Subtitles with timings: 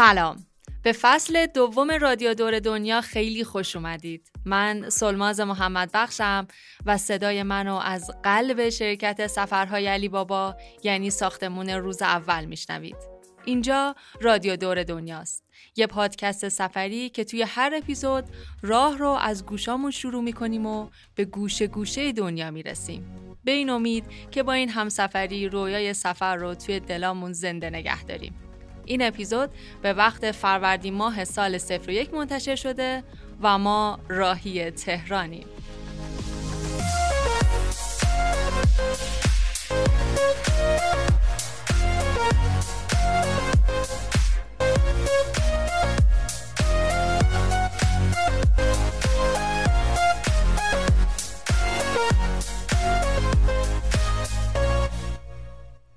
[0.00, 0.46] سلام.
[0.82, 4.30] به فصل دوم رادیو دور دنیا خیلی خوش اومدید.
[4.44, 6.46] من سلماز محمد بخشم
[6.86, 12.96] و صدای منو از قلب شرکت سفرهای علی بابا یعنی ساختمون روز اول میشنوید.
[13.44, 15.44] اینجا رادیو دور دنیاست.
[15.76, 18.24] یه پادکست سفری که توی هر اپیزود
[18.62, 23.36] راه رو از گوشامون شروع می‌کنیم و به گوشه گوشه دنیا می‌رسیم.
[23.44, 28.49] به این امید که با این همسفری رویای سفر رو توی دلامون زنده نگه داریم.
[28.90, 29.50] این اپیزود
[29.82, 33.04] به وقت فروردین ماه سال 01 منتشر شده
[33.42, 35.46] و ما راهی تهرانیم.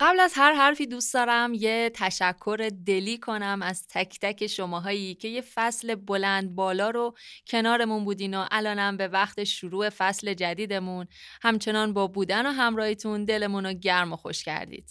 [0.06, 5.28] قبل از هر حرفی دوست دارم یه تشکر دلی کنم از تک تک شماهایی که
[5.28, 7.16] یه فصل بلند بالا رو
[7.48, 11.08] کنارمون بودین و الانم به وقت شروع فصل جدیدمون
[11.42, 14.90] همچنان با بودن و همراهیتون دلمون رو گرم و خوش کردید.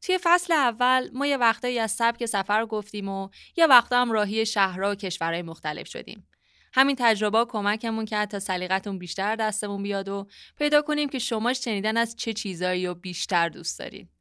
[0.00, 4.46] توی فصل اول ما یه وقتایی از سبک سفر گفتیم و یه وقتا هم راهی
[4.46, 6.28] شهرها و کشورهای مختلف شدیم.
[6.74, 10.26] همین تجربه کمکمون کرد تا سلیقتون بیشتر دستمون بیاد و
[10.58, 14.11] پیدا کنیم که شما شنیدن از چه چیزایی رو بیشتر دوست دارید.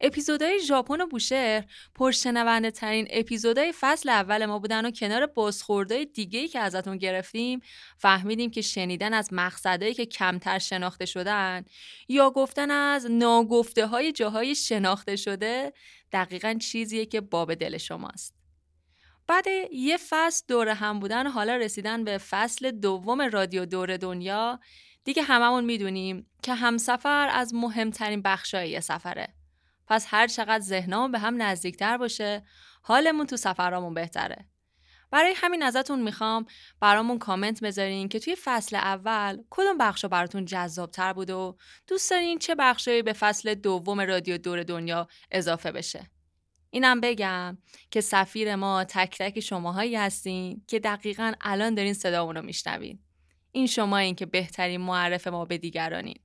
[0.00, 6.48] اپیزودهای ژاپن و بوشهر پرشنونده ترین اپیزودهای فصل اول ما بودن و کنار بازخوردهای دیگه
[6.48, 7.60] که ازتون گرفتیم
[7.96, 11.64] فهمیدیم که شنیدن از مقصدهایی که کمتر شناخته شدن
[12.08, 15.72] یا گفتن از ناگفته های جاهای شناخته شده
[16.12, 18.34] دقیقا چیزیه که باب دل شماست.
[19.26, 24.60] بعد یه فصل دور هم بودن حالا رسیدن به فصل دوم رادیو دور دنیا
[25.04, 29.37] دیگه هممون می‌دونیم که همسفر از مهمترین بخشای سفره.
[29.88, 32.42] پس هر چقدر ذهنمون به هم نزدیکتر باشه
[32.82, 34.48] حالمون تو سفرامون بهتره.
[35.10, 36.46] برای همین ازتون می‌خوام
[36.80, 41.52] برامون کامنت بذارین که توی فصل اول کدوم بخشا براتون جذابتر بوده و
[41.86, 46.10] دوست دارین چه بخشایی به فصل دوم رادیو دور دنیا اضافه بشه.
[46.70, 47.58] اینم بگم
[47.90, 52.98] که سفیر ما تک تک شماهایی هستین که دقیقا الان دارین صدامون رو میشنوین.
[53.52, 56.18] این شمایین که بهترین معرف ما به دیگرانین.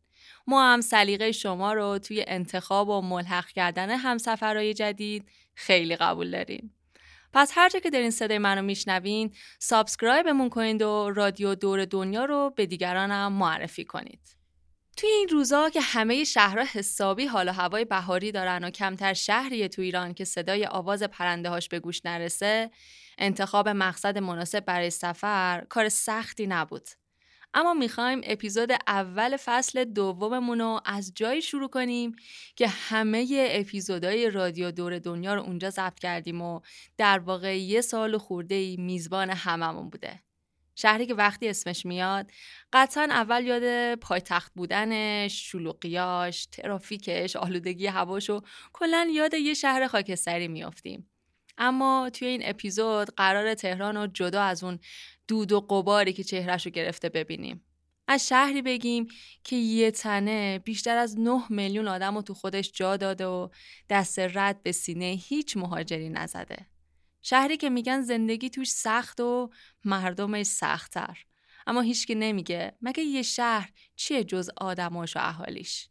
[0.48, 6.76] ما هم سلیقه شما رو توی انتخاب و ملحق کردن همسفرهای جدید خیلی قبول داریم.
[7.34, 12.26] پس هر جا که دارین صدای منو میشنوین subscribe مون کنید و رادیو دور دنیا
[12.26, 14.44] رو به دیگرانم معرفی کنید.
[14.98, 19.68] توی این روزا که همه شهرها حسابی حال و هوای بهاری دارن و کمتر شهریه
[19.68, 22.72] تو ایران که صدای آواز پرنده هاش به گوش نرسه
[23.18, 26.90] انتخاب مقصد مناسب برای سفر کار سختی نبود.
[27.54, 32.16] اما می‌خوایم اپیزود اول فصل دوممون رو از جایی شروع کنیم
[32.56, 36.60] که همه اپیزودهای رادیو دور دنیا رو اونجا ضبط کردیم و
[36.98, 40.24] در واقع یه سال خورده ای میزبان هممون بوده.
[40.76, 42.32] شهری که وقتی اسمش میاد
[42.74, 48.42] قطعا اول یاد پایتخت بودنش، شلوغیاش، ترافیکش، آلودگی هواش و
[48.74, 51.13] کلا یاد یه شهر خاکستری میافتیم.
[51.58, 54.80] اما توی این اپیزود قرار تهران رو جدا از اون
[55.28, 57.66] دود و قباری که چهرش رو گرفته ببینیم.
[58.08, 59.08] از شهری بگیم
[59.44, 63.50] که یه تنه بیشتر از 9 میلیون آدم رو تو خودش جا داده و
[63.90, 66.66] دست رد به سینه هیچ مهاجری نزده.
[67.22, 69.50] شهری که میگن زندگی توش سخت و
[69.86, 71.26] مردمش سختتر.
[71.68, 75.90] اما هیچکی نمیگه مگه یه شهر چیه جز آدماش و اهالیش.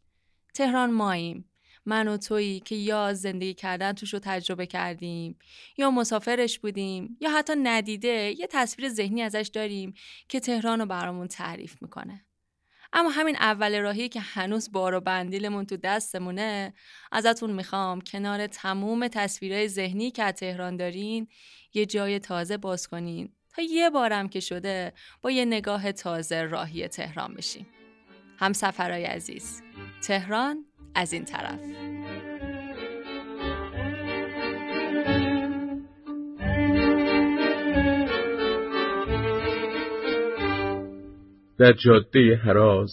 [0.53, 1.49] تهران ماییم
[1.85, 5.39] من و تویی که یا زندگی کردن توش رو تجربه کردیم
[5.77, 9.93] یا مسافرش بودیم یا حتی ندیده یه تصویر ذهنی ازش داریم
[10.27, 12.25] که تهران رو برامون تعریف می‌کنه.
[12.93, 16.73] اما همین اول راهی که هنوز بار و بندیلمون تو دستمونه
[17.11, 21.27] ازتون می‌خوام کنار تموم تصویرهای ذهنی که از تهران دارین
[21.73, 26.87] یه جای تازه باز کنین تا یه بارم که شده با یه نگاه تازه راهی
[26.87, 27.67] تهران بشیم.
[28.37, 29.61] هم سفرهای عزیز
[30.01, 31.59] تهران از این طرف.
[41.57, 42.91] در جاده هراز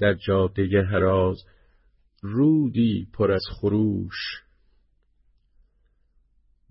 [0.00, 1.44] در جاده هراز
[2.22, 4.42] رودی پر از خروش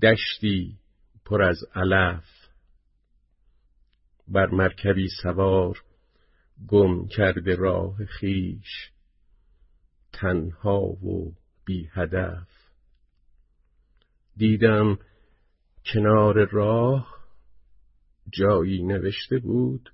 [0.01, 0.77] دشتی
[1.25, 2.25] پر از علف.
[4.27, 5.83] بر مرکبی سوار
[6.67, 8.91] گم کرده راه خیش
[10.13, 11.33] تنها و
[11.65, 12.47] بی هدف.
[14.37, 14.99] دیدم
[15.85, 17.15] کنار راه
[18.33, 19.93] جایی نوشته بود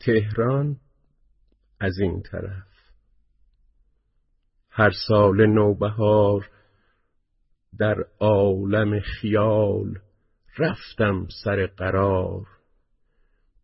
[0.00, 0.80] تهران
[1.80, 2.72] از این طرف.
[4.70, 6.50] هر سال نوبهار
[7.78, 9.98] در عالم خیال
[10.58, 12.46] رفتم سر قرار.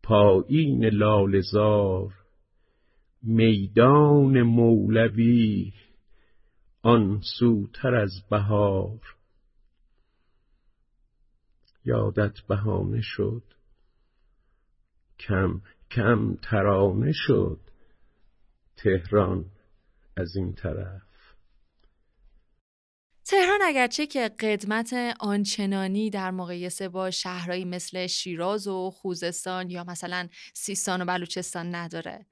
[0.09, 2.15] پایین لالزار
[3.23, 5.73] میدان مولوی
[6.83, 9.01] آن سوتر از بهار.
[11.85, 13.43] یادت بهانه شد
[15.19, 15.61] کم
[15.91, 17.61] کم ترانه شد
[18.77, 19.45] تهران
[20.17, 21.08] از این طرف.
[23.29, 30.29] تهران اگرچه که قدمت آنچنانی در مقایسه با شهرهایی مثل شیراز و خوزستان یا مثلا
[30.55, 32.27] سیستان و بلوچستان نداره.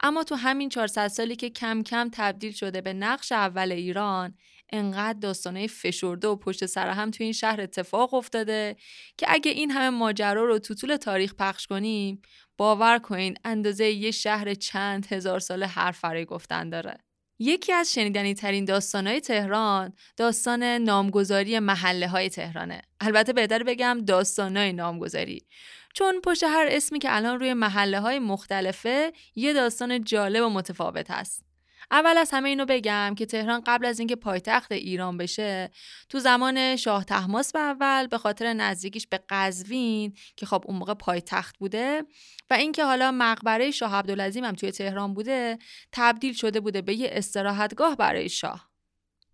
[0.00, 4.34] اما تو همین 400 سالی که کم کم تبدیل شده به نقش اول ایران
[4.72, 8.76] انقدر داستانه فشرده و پشت سر هم تو این شهر اتفاق افتاده
[9.16, 12.22] که اگه این همه ماجرا رو تو طول تاریخ پخش کنیم
[12.56, 16.98] باور کنین اندازه یه شهر چند هزار ساله حرف برای گفتن داره.
[17.42, 22.82] یکی از شنیدنی ترین های تهران داستان نامگذاری محله های تهرانه.
[23.00, 24.04] البته بهتر بگم
[24.38, 25.46] های نامگذاری.
[25.94, 31.10] چون پشت هر اسمی که الان روی محله های مختلفه یه داستان جالب و متفاوت
[31.10, 31.51] هست.
[31.92, 35.70] اول از همه اینو بگم که تهران قبل از اینکه پایتخت ایران بشه
[36.08, 40.94] تو زمان شاه تحماس به اول به خاطر نزدیکیش به قزوین که خب اون موقع
[40.94, 42.02] پایتخت بوده
[42.50, 45.58] و اینکه حالا مقبره شاه عبدالعظیم هم توی تهران بوده
[45.92, 48.72] تبدیل شده بوده به یه استراحتگاه برای شاه.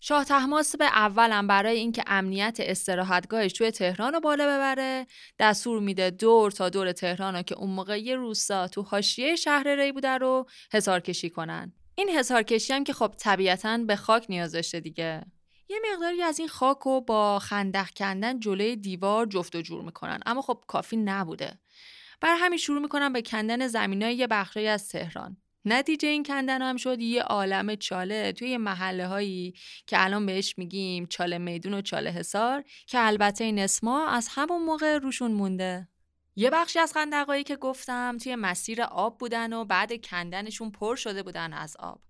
[0.00, 5.06] شاه تحماس به اولم برای اینکه امنیت استراحتگاهش توی تهران رو بالا ببره
[5.38, 9.69] دستور میده دور تا دور تهران رو که اون موقع یه روستا تو حاشیه شهر
[9.69, 11.72] ری بوده رو حسار کشی کنن.
[11.99, 15.25] این حسار کشی هم که خب طبیعتا به خاک نیاز داشته دیگه.
[15.69, 20.21] یه مقداری از این خاک رو با خندق کندن جلوی دیوار جفت و جور می‌کنن.
[20.27, 21.59] اما خب کافی نبوده.
[22.21, 25.37] بر همین شروع می‌کنن به کندن زمینای یه بخشی از تهران.
[25.65, 29.55] نتیجه این کندن هم شد یه عالم چاله توی محله هایی
[29.87, 34.62] که الان بهش میگیم چاله میدون و چاله حسار که البته این اسما از همون
[34.62, 35.89] موقع روشون مونده.
[36.40, 41.23] یه بخشی از خندقایی که گفتم توی مسیر آب بودن و بعد کندنشون پر شده
[41.23, 42.00] بودن از آب.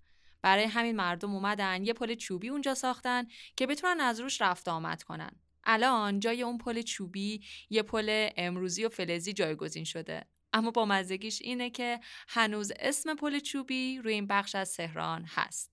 [0.43, 3.27] برای همین مردم اومدن یه پل چوبی اونجا ساختن
[3.57, 5.31] که بتونن از روش رفت آمد کنن.
[5.65, 7.41] الان جای اون پل چوبی
[7.71, 10.25] یه پل امروزی و فلزی جایگزین شده.
[10.53, 15.73] اما با مزدگیش اینه که هنوز اسم پل چوبی روی این بخش از تهران هست.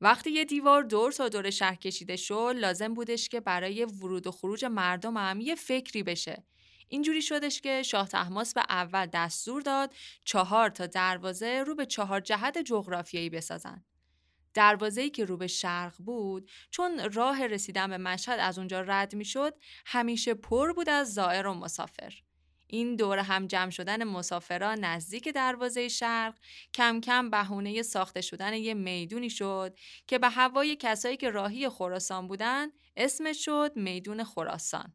[0.00, 4.30] وقتی یه دیوار دور تا دور شهر کشیده شد لازم بودش که برای ورود و
[4.30, 6.44] خروج مردم هم یه فکری بشه
[6.92, 9.94] اینجوری شدش که شاه تحماس به اول دستور داد
[10.24, 13.84] چهار تا دروازه رو به چهار جهت جغرافیایی بسازن.
[14.54, 19.54] دروازه‌ای که رو به شرق بود چون راه رسیدن به مشهد از اونجا رد می‌شد
[19.86, 22.14] همیشه پر بود از زائر و مسافر.
[22.66, 26.38] این دور هم جمع شدن مسافران نزدیک دروازه شرق
[26.74, 32.28] کم کم بهونه ساخته شدن یه می‌دونی شد که به هوای کسایی که راهی خراسان
[32.28, 34.92] بودن اسمش شد میدون خراسان.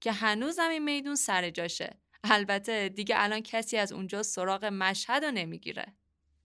[0.00, 1.98] که هنوزم این میدون سر جاشه.
[2.24, 5.94] البته دیگه الان کسی از اونجا سراغ مشهد رو نمی‌گیره.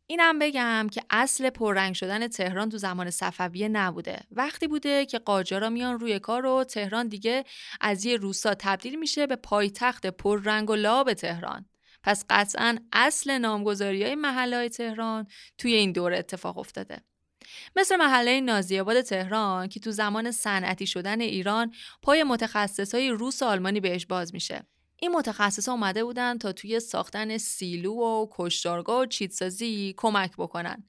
[0.08, 4.20] اینم بگم که اصل پررنگ شدن تهران تو زمان صفویه نبوده.
[4.32, 7.44] وقتی بوده که قاجارا میان روی کار و تهران دیگه
[7.82, 11.66] از یه روستا تبدیل میشه به پایتخت پررنگ و لاب تهران.
[12.04, 17.02] پس قطعا اصل نامگذاری های محله های تهران توی این دوره اتفاق افتاده.
[17.76, 22.26] مثل محله نازیاباد تهران که تو زمان صنعتی شدن ایران پای
[22.94, 24.66] های روس و آلمانی بهش باز میشه.
[24.98, 30.84] این متخصص اومده بودن تا توی ساختن سیلو و کشتارگاه و چیتسازی کمک بکنن.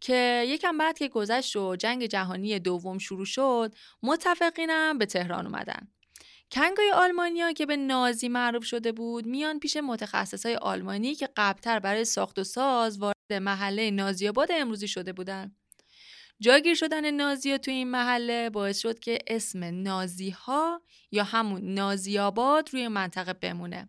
[0.00, 5.88] که یکم بعد که گذشت و جنگ جهانی دوم شروع شد متفقینم به تهران اومدن.
[6.52, 11.78] کنگای آلمانیا که به نازی معروف شده بود میان پیش متخصص های آلمانی که قبلتر
[11.78, 15.56] برای ساخت و ساز وارد محله نازیاباد امروزی شده بودن.
[16.40, 22.70] جاگیر شدن نازی تو این محله باعث شد که اسم نازی ها یا همون نازیاباد
[22.72, 23.88] روی منطقه بمونه.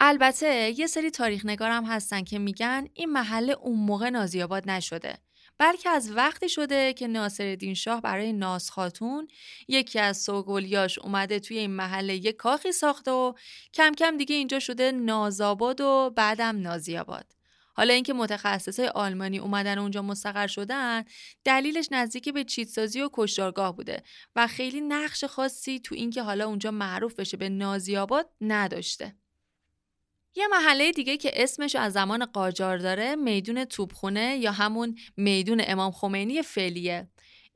[0.00, 5.18] البته یه سری تاریخ نگارم هستن که میگن این محله اون موقع نازیاباد نشده
[5.58, 9.28] بلکه از وقتی شده که ناصر شاه برای ناز خاتون
[9.68, 13.32] یکی از سوگلیاش اومده توی این محله یه کاخی ساخته و
[13.74, 17.37] کم کم دیگه اینجا شده نازآباد و بعدم نازیاباد.
[17.78, 21.04] حالا اینکه متخصصای آلمانی اومدن اونجا مستقر شدن
[21.44, 24.02] دلیلش نزدیک به چیتسازی و کشتارگاه بوده
[24.36, 29.16] و خیلی نقش خاصی تو اینکه حالا اونجا معروف بشه به نازیاباد نداشته.
[30.34, 35.92] یه محله دیگه که اسمش از زمان قاجار داره میدون توبخونه یا همون میدون امام
[35.92, 37.08] خمینی فعلیه.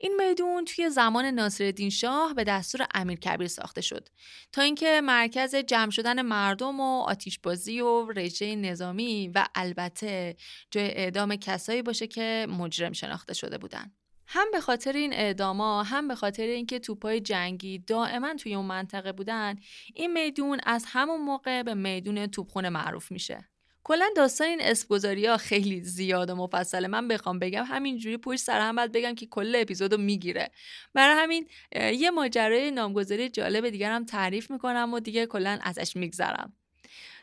[0.03, 4.09] این میدون توی زمان ناصرالدین شاه به دستور امیر کبیر ساخته شد
[4.51, 10.35] تا اینکه مرکز جمع شدن مردم و آتیشبازی و رژه نظامی و البته
[10.71, 13.91] جای اعدام کسایی باشه که مجرم شناخته شده بودن.
[14.27, 19.11] هم به خاطر این اعداما هم به خاطر اینکه توپای جنگی دائما توی اون منطقه
[19.11, 19.55] بودن
[19.93, 23.52] این میدون از همون موقع به میدون توپخونه معروف میشه
[23.83, 26.87] کلا داستان این اسپگذاری ها خیلی زیاد و مفصله.
[26.87, 30.51] من بخوام بگم همینجوری پشت سر هم باید بگم که کل اپیزودو می‌گیره.
[30.93, 36.53] برای همین یه ماجرای نامگذاری جالب دیگر هم تعریف می‌کنم و دیگه کلا ازش میگذرم.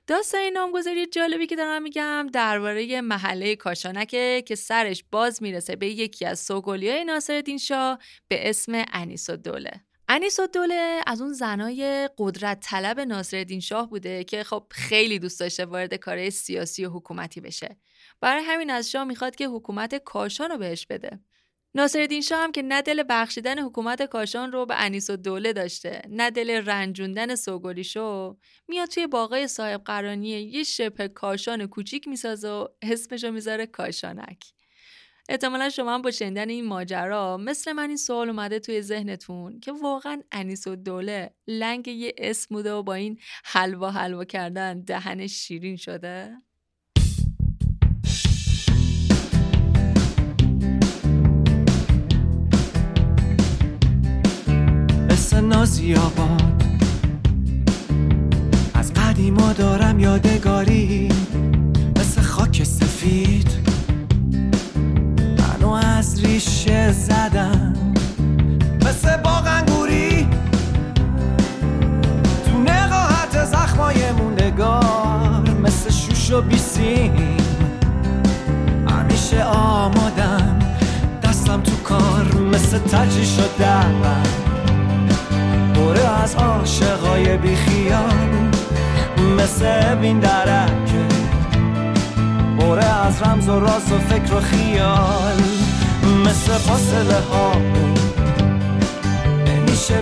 [0.06, 6.26] داستان نامگذاری جالبی که دارم میگم درباره محله کاشانکه که سرش باز می‌رسه به یکی
[6.26, 7.98] از سوگلیای ناصرالدین شاه
[8.28, 9.84] به اسم انیس الدوله.
[10.12, 15.64] انیس الدوله از اون زنای قدرت طلب ناصرالدین شاه بوده که خب خیلی دوست داشته
[15.64, 17.76] وارد کارهای سیاسی و حکومتی بشه.
[18.20, 21.20] برای همین از شاه می‌خواد که حکومت کاشان رو بهش بده.
[21.74, 26.30] ناصرالدین شاه هم که نه دل بخشیدن حکومت کاشان رو به انیس دوله داشته نه
[26.30, 28.36] دل رنجوندن سوگلیشو
[28.68, 34.44] میاد توی باقای صاحب قرانی یه شبه کاشان کوچیک می‌سازه و اسمشو می‌ذاره کاشانک.
[35.30, 39.72] احتمالا شما هم با شنیدن این ماجرا مثل من این سوال اومده توی ذهنتون که
[39.72, 45.32] واقعا انیس و دوله لنگ یه اسم بوده و با این حلوا حلوا کردن دهنش
[45.32, 46.36] شیرین شده؟
[55.40, 56.62] نازی آباد.
[58.74, 61.08] از قدیما دارم یادگاری.
[61.96, 63.69] مثل خاک سفید.
[66.00, 67.74] از ریشه زدم
[68.86, 70.28] مثل باغ انگوری.
[72.44, 77.36] تو نقاهت زخمای موندگار مثل شوش و بیسیم.
[78.88, 80.58] همیشه آمادم.
[81.22, 82.34] دستم تو کار.
[82.52, 84.02] مثل تجی شدم
[86.22, 88.50] از عاشقای بیخیال.
[89.38, 91.04] مثل این درکه
[92.58, 95.49] بره از رمز و راز و فکر و خیال.
[96.26, 97.52] مثل فاصله ها.
[99.46, 100.00] نمیشه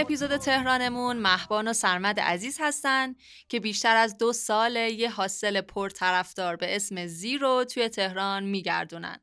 [0.00, 3.14] اپیزود تهرانمون محبان و سرمد عزیز هستن
[3.48, 9.20] که بیشتر از دو سال یه حاصل پرطرفدار به اسم زیرو توی تهران میگردونن.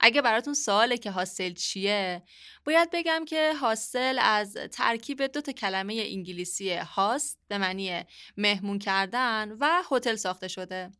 [0.00, 2.22] اگه براتون سواله که حاصل چیه
[2.64, 8.04] باید بگم که حاصل از ترکیب دو تا کلمه انگلیسی هاست به معنی
[8.36, 10.90] مهمون کردن و هتل ساخته شده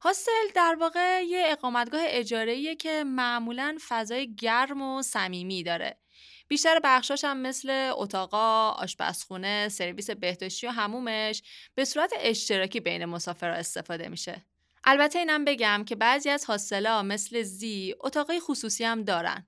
[0.00, 6.03] هاستل در واقع یه اقامتگاه اجاره‌ایه که معمولا فضای گرم و صمیمی داره
[6.48, 11.42] بیشتر بخشاش هم مثل اتاقا، آشپزخونه، سرویس بهداشتی و همومش
[11.74, 14.44] به صورت اشتراکی بین مسافرها استفاده میشه.
[14.84, 19.46] البته اینم بگم که بعضی از هاستلا مثل زی اتاقای خصوصی هم دارن.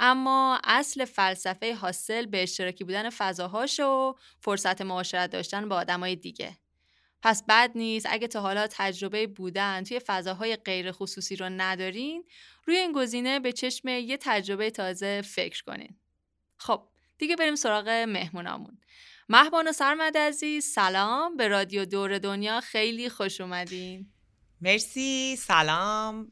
[0.00, 6.58] اما اصل فلسفه هاستل به اشتراکی بودن فضاهاش و فرصت معاشرت داشتن با آدمای دیگه.
[7.22, 12.24] پس بد نیست اگه تا حالا تجربه بودن توی فضاهای غیر خصوصی رو ندارین
[12.64, 15.97] روی این گزینه به چشم یه تجربه تازه فکر کنین.
[16.58, 16.88] خب
[17.18, 18.78] دیگه بریم سراغ مهمونامون.
[19.28, 21.36] محبان و سرمد عزیز سلام.
[21.36, 24.12] به رادیو دور دنیا خیلی خوش اومدین.
[24.60, 26.30] مرسی سلام.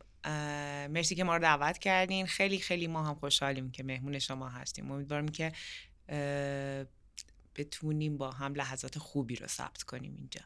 [0.91, 2.27] مرسی که ما رو دعوت کردین.
[2.27, 4.91] خیلی خیلی ما هم خوشحالیم که مهمون شما هستیم.
[4.91, 5.53] امیدوارم که
[7.57, 10.41] بتونیم با هم لحظات خوبی رو ثبت کنیم اینجا.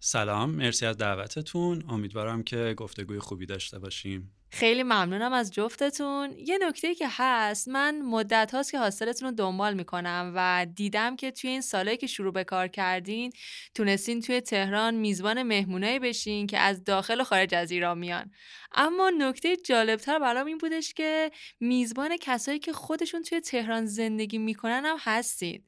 [0.00, 1.84] سلام مرسی از دعوتتون.
[1.88, 4.32] امیدوارم که گفتگوی خوبی داشته باشیم.
[4.54, 6.34] خیلی ممنونم از جفتتون.
[6.38, 11.30] یه نکته که هست من مدت هاست که حاصلتون رو دنبال می‌کنم و دیدم که
[11.30, 13.32] توی این سالهایی که شروع به کار کردین
[13.74, 18.30] تونستین توی تهران میزبان مهمونایی بشین که از داخل و خارج از ایران میان.
[18.72, 21.30] اما نکته جالبتر برام این بودش که
[21.60, 25.64] میزبان کسایی که خودشون توی تهران زندگی می‌کنن هم هستین.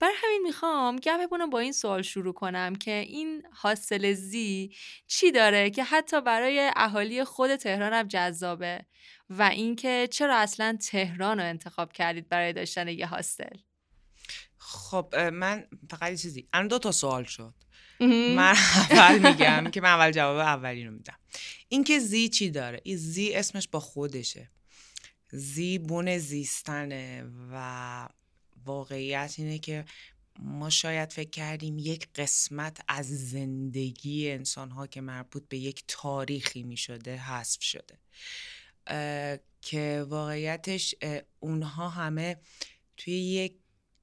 [0.00, 4.70] بر همین می‌خوام گپمون با این سوال شروع کنم که این حاصل زی
[5.06, 8.86] چی داره که حتی برای اهالی خود تهران هم جذابه
[9.30, 13.56] و اینکه چرا اصلا تهران رو انتخاب کردید برای داشتن یه هاستل
[14.58, 17.54] خب من فقط یه چیزی الان دو تا سوال شد.
[18.00, 18.54] من
[18.90, 21.18] اول میگم که من اول جواب اولی رو میدم.
[21.68, 24.50] اینکه زی چی داره؟ این زی اسمش با خودشه.
[25.30, 28.08] زیبون زیستنه و
[28.66, 29.84] واقعیت اینه که
[30.38, 36.62] ما شاید فکر کردیم یک قسمت از زندگی انسان ها که مربوط به یک تاریخی
[36.62, 37.98] می شده حذف شده.
[39.62, 40.94] که واقعیتش
[41.40, 42.36] اونها همه
[42.96, 43.54] توی یک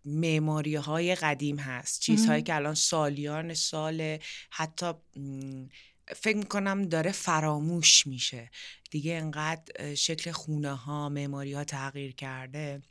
[0.05, 2.01] معماری های قدیم هست.
[2.01, 4.17] چیزهایی که الان سالیان سال
[4.49, 4.91] حتی
[6.15, 8.51] فکر می‌کنم داره فراموش میشه.
[8.91, 12.81] دیگه انقدر شکل خونه ها معماری ها تغییر کرده.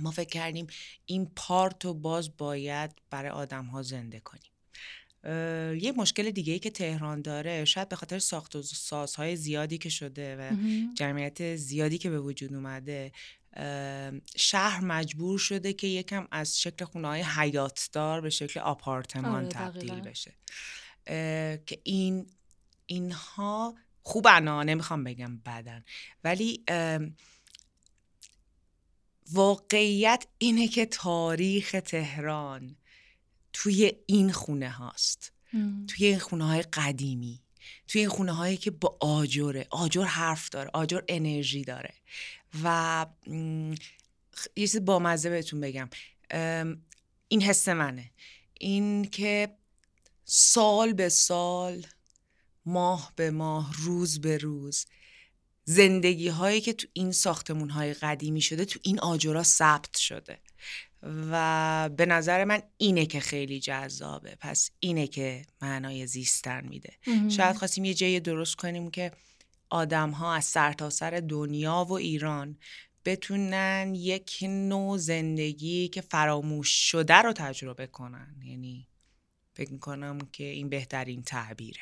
[0.00, 0.66] ما فکر کردیم
[1.06, 4.50] این پارت رو باز باید برای آدم ها زنده کنیم.
[5.82, 9.88] یه مشکل دیگه ای که تهران داره شاید به خاطر ساخت و سازهای زیادی که
[9.88, 10.56] شده و
[10.94, 13.12] جمعیت زیادی که به وجود اومده
[14.36, 20.00] شهر مجبور شده که یکم از شکل خونه های حیاتدار به شکل آپارتمان آره، تبدیل
[20.00, 20.34] بشه.
[21.66, 22.26] که این
[22.86, 25.84] اینها خوبن نمی‌خوام بگم بدن.
[26.24, 26.64] ولی
[29.32, 32.76] واقعیت اینه که تاریخ تهران
[33.52, 35.32] توی این خونه هاست.
[35.86, 37.42] توی این خونه های قدیمی.
[37.88, 41.94] توی این خونه هایی که با آجره آجر حرف داره آجر انرژی داره.
[42.64, 43.76] و یه
[44.56, 45.90] چیز بامزه بهتون بگم.
[47.28, 48.10] این حس منه.
[48.60, 49.56] این که
[50.24, 51.86] سال به سال
[52.66, 54.86] ماه به ماه روز به روز
[55.68, 60.38] زندگی هایی که تو این ساختمون های قدیمی شده تو این آجرا ثبت شده.
[61.02, 64.36] و به نظر من اینه که خیلی جذابه.
[64.40, 66.92] پس اینه که معنای زیستن میده.
[67.28, 69.12] شاید خواستیم یه جای درست کنیم که
[69.70, 72.58] آدم ها از سرتاسر سر دنیا و ایران
[73.04, 78.36] بتونن یک نوع زندگی که فراموش شده رو تجربه کنن.
[78.44, 78.88] یعنی
[79.54, 81.80] فکر می‌کنم که این بهترین تعبیره.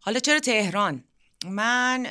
[0.00, 1.04] حالا چرا تهران؟
[1.44, 2.02] من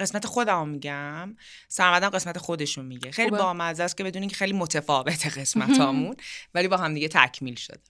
[0.00, 1.36] قسمت خودم میگم.
[1.68, 3.10] سرمدم قسمت خودشون میگه.
[3.10, 6.16] خیلی با مزه است که بدونین که خیلی متفاوت قسمت همون
[6.54, 7.80] ولی با هم دیگه تکمیل شده.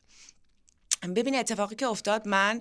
[1.16, 2.60] ببین اتفاقی که افتاد من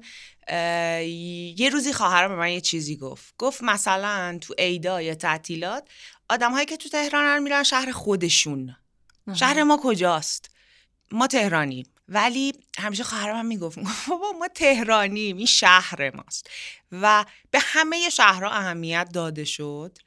[1.58, 3.34] یه روزی خواهرم به من یه چیزی گفت.
[3.38, 5.88] گفت مثلا تو عیدا یا تعطیلات
[6.30, 8.76] آدم هایی که تو تهران میرن شهر خودشون.
[9.34, 10.50] شهر ما کجاست؟
[11.12, 11.86] ما تهرانیم.
[12.14, 16.50] ولی همیشه خواهرم هم می‌گفت بابا ما تهرانیم این شهر ماست.
[16.92, 19.98] و به همه شهرها اهمیت داده شد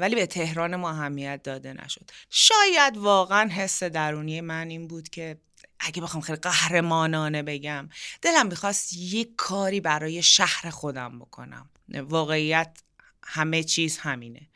[0.00, 2.10] ولی به تهران ما اهمیت داده نشد.
[2.30, 5.36] شاید واقعا حس درونی من این بود که
[5.80, 7.88] اگه بخوام خیلی قهرمانانه بگم
[8.22, 11.70] دلم می‌خواست یک کاری برای شهر خودم بکنم.
[11.94, 12.78] واقعیت
[13.22, 14.48] همه چیز همینه.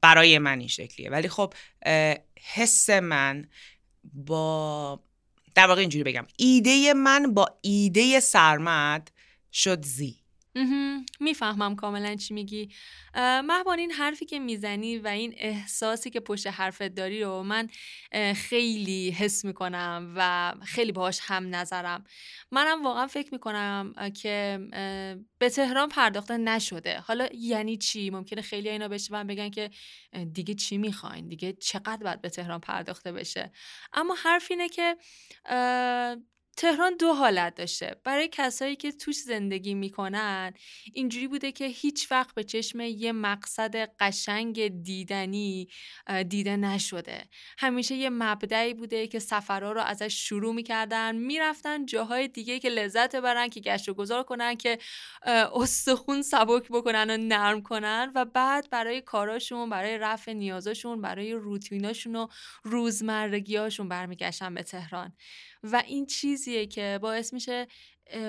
[0.00, 1.10] برای من این شکلیه.
[1.10, 1.54] ولی خب
[2.54, 3.48] حس من
[4.04, 5.00] با
[5.58, 6.26] در واقع اینجوری بگم.
[6.36, 9.10] ایده من با ایده سرمد
[9.52, 10.16] شد زی.
[11.20, 12.68] می‌فهمم کاملا چی میگی.
[13.16, 17.68] مهبان این حرفی که می‌زنی و این احساسی که پشت حرفت داری رو من
[18.34, 22.04] خیلی حس می‌کنم و خیلی باهاش هم نظرم.
[22.50, 24.58] منم واقعا فکر می‌کنم که
[25.38, 27.00] به تهران پرداخته نشده.
[27.00, 29.70] حالا یعنی چی؟ ممکنه خیلی اینا بشه بگن که
[30.32, 33.52] دیگه چی می‌خواین؟ دیگه چقدر باید به تهران پرداخته بشه؟
[33.92, 34.96] اما حرف اینه که
[36.58, 37.96] تهران دو حالت داشته.
[38.04, 40.52] برای کسایی که توش زندگی می‌کنن
[40.94, 45.68] اینجوری بوده که هیچ وقت به چشم یه مقصد قشنگ دیدنی
[46.28, 47.28] دیده نشده.
[47.58, 53.16] همیشه یه مبدعی بوده که سفرها رو ازش شروع می‌کردن می‌رفتن جاهای دیگه که لذت
[53.16, 54.78] برن که گشت و گذار کنن که
[55.54, 62.16] استخون سبک بکنن و نرم کنن و بعد برای کاراشون برای رفع نیازاشون برای روتیناشون
[62.16, 62.26] و
[62.62, 65.12] روزمرگیاشون برمیگشتن به تهران.
[65.62, 67.66] و این چیزیه که باعث میشه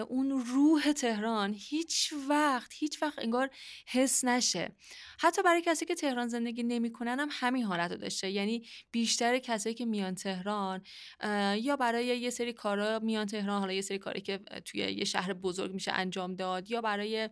[0.09, 3.49] اون روح تهران هیچ وقت هیچ وقت انگار
[3.87, 4.75] حس نشه.
[5.19, 8.29] حتی برای کسی که تهران زندگی نمی‌کنن هم همین حالت رو داشته.
[8.31, 10.83] یعنی بیشتر کسایی که میان تهران
[11.57, 15.33] یا برای یه سری کارا میان تهران حالا یه سری کاری که توی یه شهر
[15.33, 17.29] بزرگ میشه انجام داد یا برای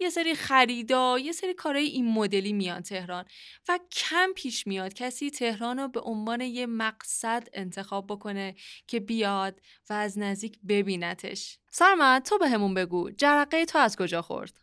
[0.00, 3.24] یه سری خریدا یه سری کارهای این مدلی میان تهران
[3.68, 8.54] و کم پیش میاد کسی تهران رو به عنوان یه مقصد انتخاب بکنه
[8.86, 9.60] که بیاد
[9.90, 11.58] و از نزدیک ببینتش.
[11.70, 13.10] سرمت تو به همون بگو.
[13.10, 14.60] جرقه تو از کجا خورد؟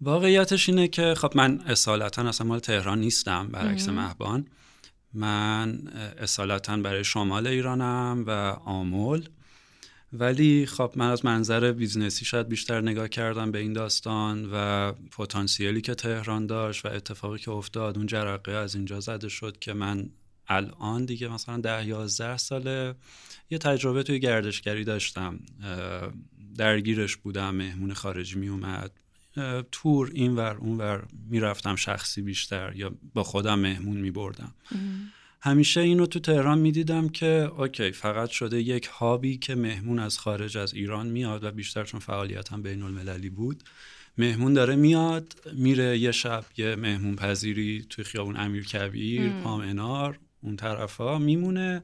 [0.00, 4.48] واقعیتش اینه که خب من اصالتا اصلا مال تهران نیستم برعکس مهبان.
[5.12, 8.30] من اصالتا برای شمال ایرانم و
[8.64, 9.28] آمل.
[10.18, 14.92] ولی خب من از منظر business ی شاید بیشتر نگاه کردم به این داستان و
[14.92, 19.72] پتانسیلی که تهران داشت و اتفاقی که افتاد اون جرقه از اینجا زده شد که
[19.72, 20.10] من
[20.48, 22.94] الان دیگه مثلا ده یازده ساله
[23.50, 25.38] یه تجربه توی گردشگری داشتم.
[26.56, 28.90] درگیرش بودم مهمون خارجی می اومد.
[29.72, 34.54] تور اینور اونور می‌رفتم شخصی بیشتر یا با خودم مهمون میبردم.
[35.44, 40.58] همیشه اینو تو تهران می‌دیدم که اوکی فقط شده یک هابی که مهمون از خارج
[40.58, 43.62] از ایران میاد و بیشتر چون فعالیتم بین المللی بود.
[44.18, 50.18] مهمون داره میاد میره یه شب یه مهمون پذیری توی خیابون امیر کبیر پام انار
[50.42, 51.82] اون طرفا میمونه.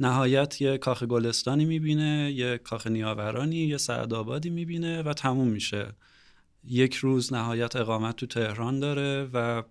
[0.00, 5.86] نهایت یه کاخ گلستانی می‌بینه یه کاخ نیاورانی یه سعدآبادی می‌بینه و تموم میشه.
[6.64, 9.62] یک روز نهایت اقامت تو تهران داره و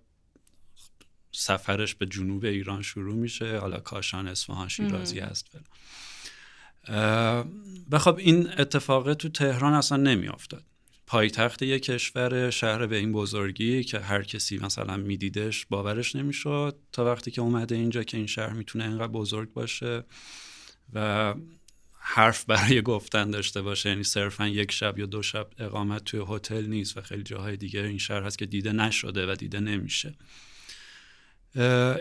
[1.32, 3.58] سفرش به جنوب ایران شروع میشه.
[3.58, 5.46] حالا کاشان اصفهان شیرازی هست.
[7.90, 10.64] و خب این اتفاق تو تهران اصلا نمیافتاد.
[11.06, 16.78] پایتخت یک کشور شهر به این بزرگی که هر کسی مثلا میدیدش باورش نمی‌شد.
[16.92, 20.04] تا وقتی که اومده اینجا که این شهر می‌تونه اینقدر بزرگ باشه
[20.92, 21.34] و
[21.98, 23.88] حرف برای گفتن داشته باشه.
[23.88, 27.80] یعنی صرفا یک شب یا دو شب اقامت توی هتل نیست و خیلی جاهای دیگه
[27.80, 30.14] این شهر هست که دیده نشده و دیده نمیشه.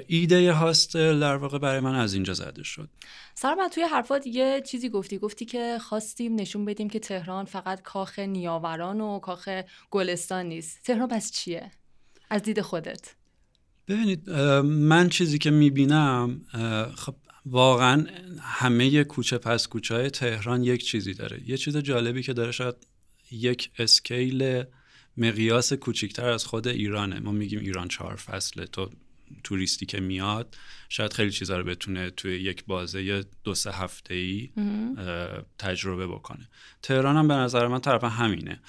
[0.07, 2.89] ایده هاستل در واقع برای من از اینجا زده شد.
[3.43, 8.19] من توی حرفات یه چیزی گفتی؟ گفتی که خواستیم نشون بدیم که تهران فقط کاخ
[8.19, 9.49] نیاوران و کاخ
[9.89, 10.83] گلستان نیست.
[10.83, 11.71] تهران بس چیه؟
[12.29, 13.15] از دید خودت.
[13.88, 14.29] ببینید
[14.63, 16.41] من چیزی که می‌بینم
[16.95, 18.05] خب واقعا
[18.41, 21.49] همه کوچه پس کوچه های تهران یک چیزی داره.
[21.49, 22.75] یه چیز جالبی که داره شاید
[23.31, 24.63] یک اسکیل
[25.17, 27.19] مقیاس کوچیکتر از خود ایرانه.
[27.19, 28.89] ما میگیم ایران چهار فصله تو
[29.43, 30.57] توریستی که میاد
[30.89, 34.49] شاید خیلی چیزا رو بتونه توی یک بازه دو سه هفته ای
[35.59, 36.49] تجربه بکنه.
[36.81, 38.61] تهران هم به نظر من طرف همینه.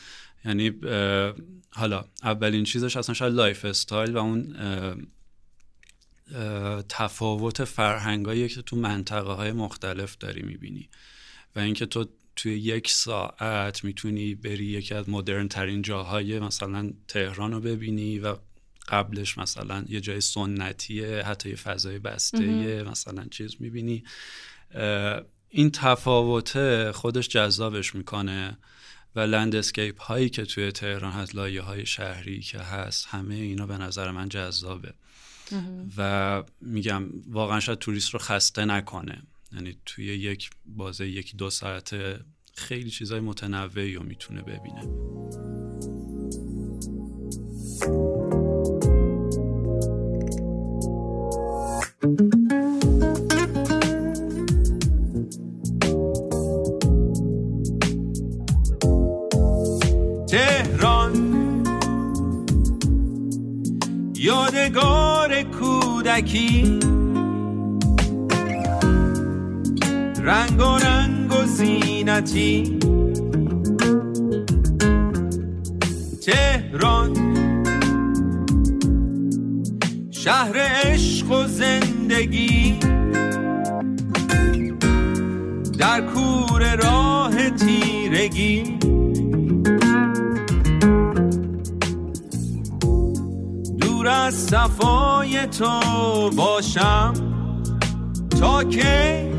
[0.45, 0.73] یعنی
[1.71, 4.57] حالا اولین چیزش اصلا شاید lifestyle و اون
[6.89, 10.89] تفاوت فرهنگایی که تو منطقه های مختلف داری می‌بینی
[11.57, 17.53] و اینکه تو توی یک ساعت می‌تونی بری یکی از مدرن ترین جاهای مثلا تهران
[17.53, 18.37] رو ببینی و
[18.91, 24.05] قبلش مثلا یه جای سنتیه حتی یه فضای بسته مثلا چیز می‌بینی.
[25.49, 28.59] این تفاوته خودش جذابش می‌کنه
[29.17, 33.79] و لندسکیپ هایی که توی تهران هست لایه های شهری که هست همه اینا به
[33.79, 34.95] نظر من جذابه.
[35.97, 39.23] و میگم واقعا شاید توریست رو خسته نکنه.
[39.53, 42.21] یعنی توی یک بازه یکی دو ساعته
[42.55, 44.83] خیلی چیزای متنوعی رو می‌تونه ببینه.
[66.21, 66.79] کودکی.
[70.23, 72.79] رنگ و رنگ و زینتی.
[76.27, 77.17] تهران.
[80.11, 82.79] شهر عشق و زندگی.
[85.79, 88.70] در کور راه تیرگی.
[94.31, 97.13] از صفای تو باشم.
[98.41, 99.31] تا که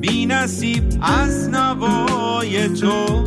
[0.00, 3.24] بی نصیب از نوای تو.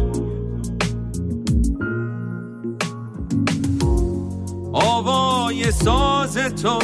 [4.74, 6.80] آوای ساز تو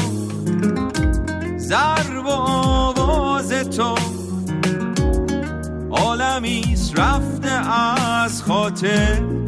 [1.58, 3.95] ضرب و آواز تو.
[5.91, 9.44] عالمی رفته از خاطر.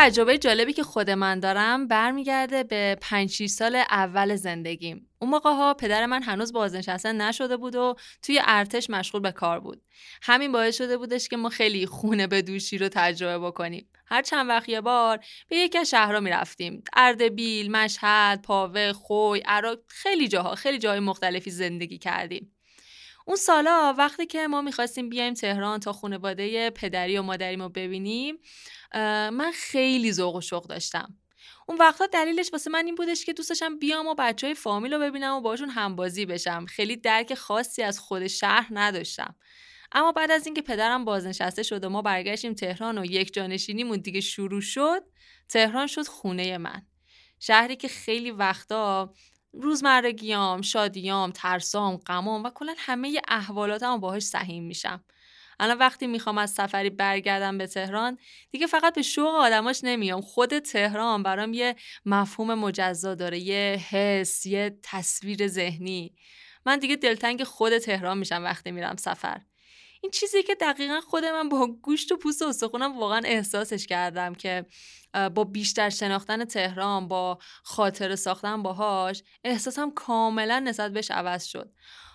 [0.00, 5.10] تجربه جالبی که خود من دارم برمیگرده به 5 سال اول زندگیم.
[5.18, 9.60] اون موقع ها پدر من هنوز بازنشسته نشده بود و توی ارتش مشغول به کار
[9.60, 9.82] بود.
[10.22, 13.88] همین باعث شده بودش که ما خیلی خونه به دوشی رو تجربه بکنیم.
[14.06, 16.82] هر چند وقت یه بار به یکی از شهرها می‌رفتیم.
[16.92, 22.57] اردبیل مشهد پاوه خوی عراق خیلی جاها خیلی جای مختلفی زندگی کردیم.
[23.28, 28.38] اون سالا وقتی که ما می‌خواستیم بیایم تهران تا خانواده پدری و مادریمو ببینیم
[29.30, 31.14] من خیلی ذوق و شوق داشتم.
[31.66, 34.94] اون وقتا دلیلش واسه من این بودش که دوست داشتم بیام و بچه های فامیل
[34.94, 36.66] رو ببینم و باشون همبازی بشم.
[36.66, 39.36] خیلی درک خاصی از خود شهر نداشتم.
[39.92, 44.20] اما بعد از اینکه پدرم بازنشسته شد و ما برگشتیم تهران و یک جانشینیمون دیگه
[44.20, 45.02] شروع شد
[45.48, 46.82] تهران شد خونه من.
[47.40, 49.14] شهری که خیلی وقتا
[49.52, 55.04] روزمرگیام، شادیام، ترسام، غمام و کلا همه احوالاتم باهاش سهیم میشم.
[55.60, 58.18] الان وقتی می‌خوام از سفری برگردم به تهران
[58.50, 60.20] دیگه فقط به شوق آدماش نمیام.
[60.20, 66.14] خود تهران برام یه مفهوم مجزا داره یه حس یه تصویر ذهنی.
[66.66, 69.47] من دیگه دلتنگ خود تهران میشم وقتی میرم سفر.
[70.02, 74.34] این چیزی که دقیقا خود من با گوشت و پوست و استخونم واقعا احساسش کردم
[74.34, 74.66] که
[75.34, 81.72] با بیشتر شناختن تهران با خاطر ساختن باهاش احساسم کاملا نسبت بهش عوض شد.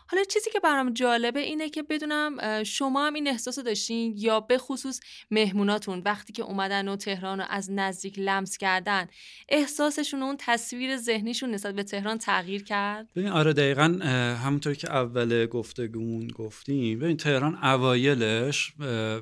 [0.07, 4.57] حالا چیزی که برام جالبه اینه که بدونم شما هم این احساس داشتین یا به
[4.57, 4.99] خصوص
[5.31, 9.07] مهموناتون وقتی که اومدن و تهران رو از نزدیک لمس کردن
[9.49, 13.99] احساسشون اون تصویر ذهنیشون نسبت به تهران تغییر کرد؟ ببین آره دقیقا
[14.43, 18.73] همونطوری که اول گفتگون گفتیم ببین تهران اوایلش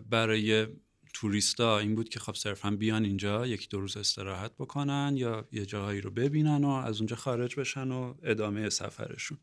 [0.10, 0.67] برای
[1.13, 5.65] توریستا این بود که خب صرفا بیان اینجا یکی دو روز استراحت بکنن یا یه
[5.65, 9.38] جاهایی رو ببینن و از اونجا خارج بشن و ادامه سفرشون.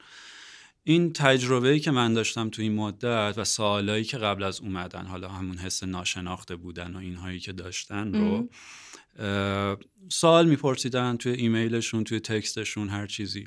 [0.88, 5.28] این تجربه‌ای که من داشتم تو این مدت و سوالایی که قبل از اومدن حالا
[5.28, 8.48] همون حس ناشناخته بودن و اینهایی که داشتن رو
[10.08, 13.46] سوال میپرسیدن توی ایمیلشون توی تکستشون هر چیزی.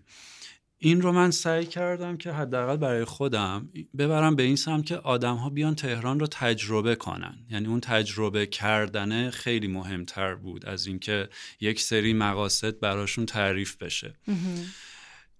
[0.77, 5.35] این رو من سعی کردم که حداقل برای خودم ببرم به این سمت که آدم
[5.35, 7.37] ها بیان تهران رو تجربه کنن.
[7.49, 14.13] یعنی اون تجربه کردنه خیلی مهمتر بود از اینکه یک سری مقاصد براشون تعریف بشه.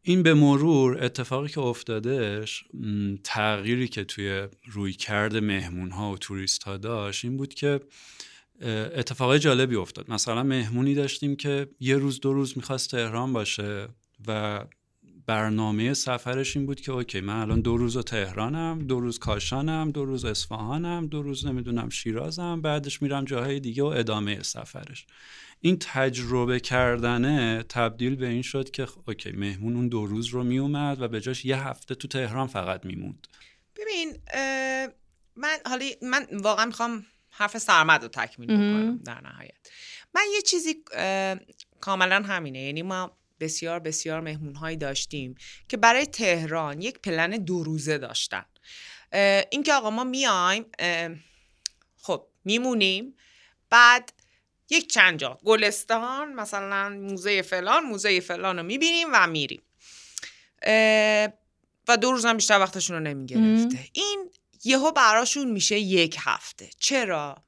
[0.04, 2.64] این به مرور اتفاقی که افتادش
[3.24, 7.80] تغییری که توی روی کرد مهمون ها و توریست ها داشت این بود که
[8.96, 10.12] اتفاقای جالبی افتاد.
[10.12, 13.88] مثلا مهمونی داشتیم که یه روز دو روز می‌خواست تهران باشه
[14.28, 14.66] و
[15.26, 20.06] برنامه سفرش این بود که اوکی من الان دو روز تهرانم دو روز کاشانم دو
[20.06, 25.06] روز اصفهانم دو روز نمی‌دونم شیرازم بعدش میرم جاهای دیگه و ادامه سفرش.
[25.62, 31.02] این تجربه کردنه تبدیل به این شد که اوکی مهمون اون دو روز رو میومد
[31.02, 33.28] و به جاش یه هفته تو تهران فقط میموند.
[33.76, 34.18] ببین
[35.36, 39.70] من حالا من واقعا می‌خوام حرف سرمد رو تکمیل بکنم در نهایت.
[40.16, 40.76] من یه چیزی
[41.82, 42.60] کاملا همینه.
[42.60, 45.36] یعنی ما بسیار بسیار مهمون هایی داشتیم
[45.70, 48.46] که برای تهران یک پلن دو روزه داشتن.
[49.52, 50.66] اینکه آقا ما میایم
[51.98, 53.16] خب میمونیم
[53.70, 54.14] بعد
[54.72, 55.40] یک چند جا.
[55.46, 59.62] گلستان مثلا موزه فلان موزه فلان رو می‌بینیم و میریم.
[61.88, 63.90] و دو روز هم بیشتر وقتشون رو نمی‌گرفته.
[63.94, 64.30] این
[64.64, 66.70] یهو براشون میشه یک هفته.
[66.80, 67.44] چرا؟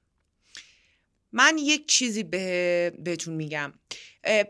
[1.31, 3.73] من یک چیزی به بهتون میگم.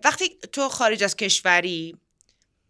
[0.03, 1.97] وقتی تو خارج از کشوری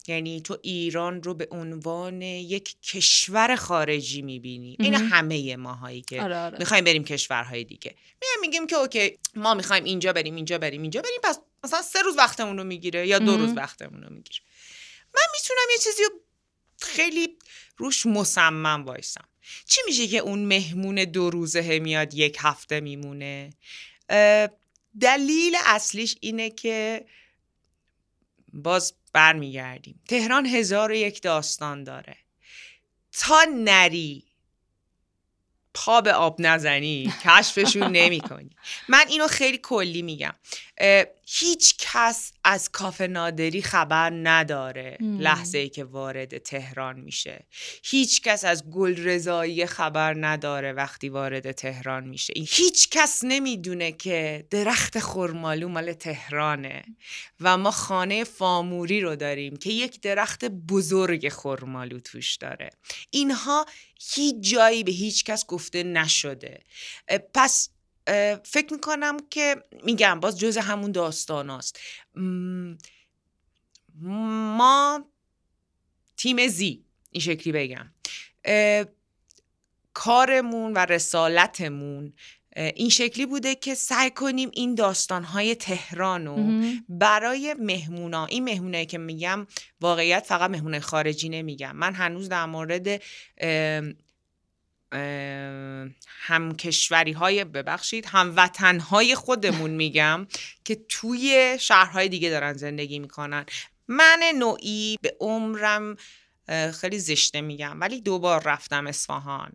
[0.07, 4.77] یعنی تو ایران رو به عنوان یک کشور خارجی می‌بینی.
[4.79, 6.57] این همه ماهایی که آره آره.
[6.59, 7.95] می‌خوایم بریم کشورهای دیگه.
[8.21, 12.01] میایم میگیم که اوکی ما می‌خوایم اینجا بریم اینجا بریم اینجا بریم پس مثلا سه
[12.01, 14.39] روز وقتمون رو می‌گیره یا دو روز وقتمون رو می‌گیره.
[15.15, 16.09] من می‌تونم یه چیزی رو
[16.81, 17.37] خیلی
[17.77, 19.27] روش مصمم وایسم.
[19.65, 23.49] چی میشه که اون مهمون دو روزه میاد یک هفته میمونه؟
[25.01, 27.05] دلیل اصلیش اینه که
[28.53, 30.01] باز برمیگردیم.
[30.07, 32.17] تهران هزار و یک داستان داره.
[33.11, 34.23] تا نری
[35.73, 38.49] پا به آب نزنی کشفشون نمی کنی
[38.89, 40.33] من اینو خیلی کلی میگم.
[41.25, 47.45] هیچ کس از کافه نادری خبر نداره لحظه ای که وارد تهران میشه.
[47.83, 52.33] هیچ کس از گل رضایی خبر نداره وقتی وارد تهران میشه.
[52.37, 56.83] هیچ کس نمی‌دونه که درخت خرمالو مال تهرانه
[57.39, 62.69] و ما خانه فاموری رو داریم که یک درخت بزرگ خرمالو توش داره.
[63.09, 63.65] اینها
[64.11, 66.63] هیچ جایی به هیچ کس گفته نشده.
[67.33, 67.69] پس
[68.43, 71.79] فکر می‌کنم که میگم باز جز همون داستان هاست.
[73.95, 75.05] ما
[76.17, 77.91] تیم زی این شکلی بگم.
[79.93, 82.13] کارمون و رسالتمون
[82.55, 86.37] این شکلی بوده که سعی کنیم این داستانهای تهران رو
[86.89, 89.47] برای مهمونا این مهمونایی که میگم
[89.81, 91.75] واقعیت فقط مهمون خارجی نمیگم.
[91.75, 93.01] من هنوز در مورد
[96.05, 100.27] هم کشوری های ببخشید هم وطن های خودمون میگم
[100.65, 103.45] که توی شهرهای دیگه دارن زندگی می‌کنن.
[103.87, 105.97] من نوعی به عمرم
[106.81, 109.51] خیلی زشته میگم ولی دوبار رفتم اصفهان.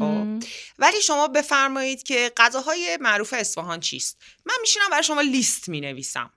[0.00, 0.48] خب.
[0.78, 6.32] ولی شما بفرمایید که غذاهای معروف اصفهان چیست؟ من میشینم برای شما لیست می‌نویسم.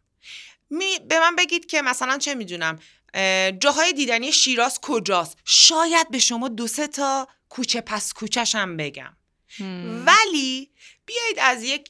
[0.69, 0.99] می...
[1.10, 2.80] به من بگید که مثلا چه می‌دونم
[3.60, 9.17] جاهای دیدنی شیراز کجاست؟ شاید به شما دو سه تا کوچه پس کوچش هم بگم
[10.06, 10.71] ولی
[11.06, 11.89] بیایید از یک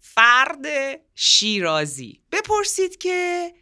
[0.00, 0.66] فرد
[1.14, 3.52] شیرازی بپرسید که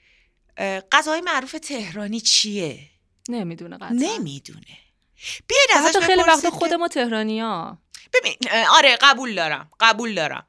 [0.93, 2.89] غذای معروف تهرانی چیه؟
[3.29, 4.82] نمی‌دونه نمی‌دونه.
[5.47, 7.79] بیاید ازش خیلی وقت خود ما تهرانی ها
[8.13, 8.37] ببین
[8.71, 10.47] آره قبول دارم قبول دارم.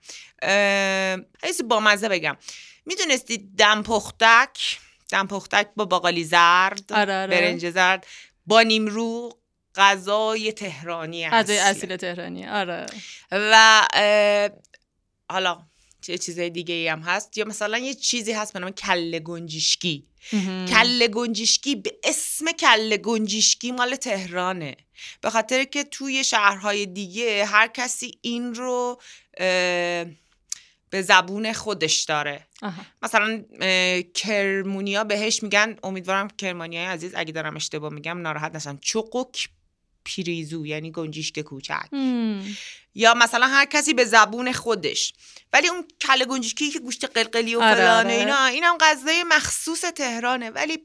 [1.44, 2.38] حیث با مزه بگم.
[2.86, 4.80] می‌دونستی دم پختک؟
[5.12, 7.28] دم پختک با باقالی زرد آره، آره.
[7.28, 8.08] برنج زرد
[8.46, 9.30] با نیمرو
[9.76, 11.58] غذای تهرانی غذای.
[11.58, 12.86] اصیل تهرانی آره.
[13.32, 13.88] و
[15.32, 15.66] حالا
[16.04, 17.38] چه چیزای دیگه ای هم هست.
[17.38, 20.08] یا مثلا یه چیزی هست به نام کله گنجشکی.
[20.68, 24.76] کله گنجشکی به اسم کله گنجشکی مال تهرانه.
[25.22, 29.02] به خاطر که توی شهرهای دیگه هر کسی این رو
[30.90, 32.48] به زبون خودش داره.
[32.62, 32.86] آها.
[33.02, 33.44] مثلا
[34.14, 38.78] کرمونیا بهش میگن امیدوارم کرمانیای عزیز اگه دارم اشتباه میگم ناراحت نشن.
[38.82, 39.50] چقوک
[40.04, 41.88] پیریزو یعنی گنجشک کوچک.
[42.96, 45.14] یا مثلا هر کسی به زبون خودش.
[45.54, 48.14] ولی اون کله گنجشکی که گوشت قلقلی و آره، فلانه آره.
[48.14, 50.50] اینا اینم غذای مخصوص تهرانه.
[50.50, 50.78] ولی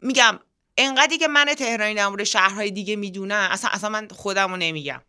[0.00, 0.40] میگم
[0.76, 5.02] انقدری که من تهرانی در مورد شهرهای دیگه می‌دونم اصلا اصلا من خودم رو نمیگم.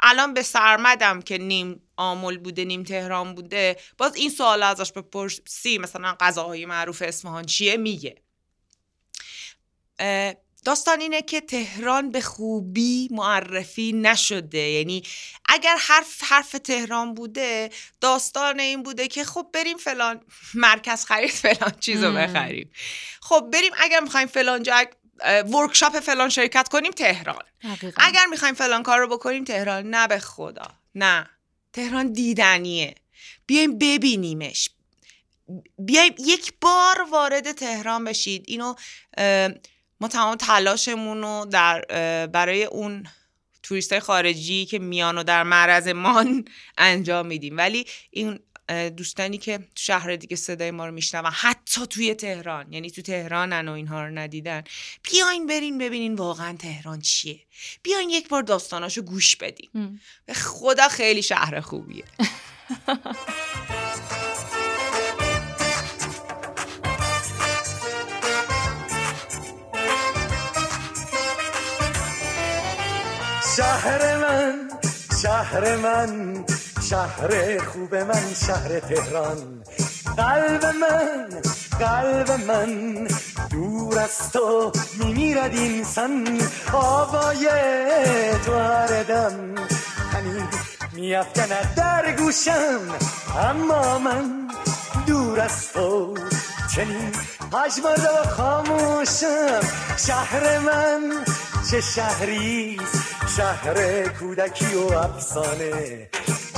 [0.00, 5.78] الان به سرمدم که نیم آمل بوده نیم تهران بوده باز این سوال ازش بپرسی
[5.78, 8.22] مثلا غذاهای معروف اصفهان چیه؟ میگه.
[10.68, 14.58] داستان اینه که تهران به خوبی معرفی نشده.
[14.58, 15.02] یعنی
[15.44, 20.20] اگر حرف حرف تهران بوده داستان این بوده که خب بریم فلان
[20.54, 22.16] مرکز خرید فلان چیز رو مم.
[22.16, 22.70] بخریم.
[23.20, 24.84] خب بریم اگر می‌خوایم فلان جا
[25.52, 27.44] ورکشاپ فلان شرکت کنیم تهران.
[27.64, 28.02] دقیقاً.
[28.04, 30.70] اگر می‌خوایم فلان کار رو بکنیم تهران نه به خدا.
[30.94, 31.30] نه.
[31.72, 32.94] تهران دیدنیه.
[33.46, 34.70] بیایم ببینیمش.
[35.78, 38.44] بیایم یک بار وارد تهران بشید.
[38.46, 38.74] اینو
[40.00, 41.84] ما تمام تلاشمون رو در
[42.26, 43.06] برای اون
[43.62, 46.44] توریست خارجی که میان و در معرض مان
[46.78, 47.56] انجام میدیم.
[47.56, 48.38] ولی این
[48.96, 53.68] دوستانی که تو شهر دیگه صدای ما رو میشنون حتی توی تهران یعنی تو تهرانن
[53.68, 54.64] و اینها رو ندیدن
[55.02, 57.40] بیاین برین ببینین واقعا تهران چیه.
[57.82, 60.00] بیاین یک بار داستاناشو گوش بدین.
[60.26, 62.04] به خدا خیلی شهر خوبیه.
[73.88, 74.54] شهر من
[75.22, 76.44] شهر من
[76.90, 79.62] شهر خوب من شهر تهران.
[80.16, 81.28] قلب من
[81.80, 83.06] قلب من
[83.50, 86.40] دور از تو میمیرد اینسان
[86.72, 87.48] آوای
[88.46, 89.54] تو هر دم
[90.92, 92.80] میافکند در گوشم.
[93.50, 94.48] اما من
[95.06, 96.14] دور از تو
[96.76, 97.12] چنین
[97.52, 99.60] پژمرده و خاموشم.
[100.06, 101.24] شهر من
[101.70, 102.98] چه شهریست
[103.36, 106.08] شهر کودکی و افسانه.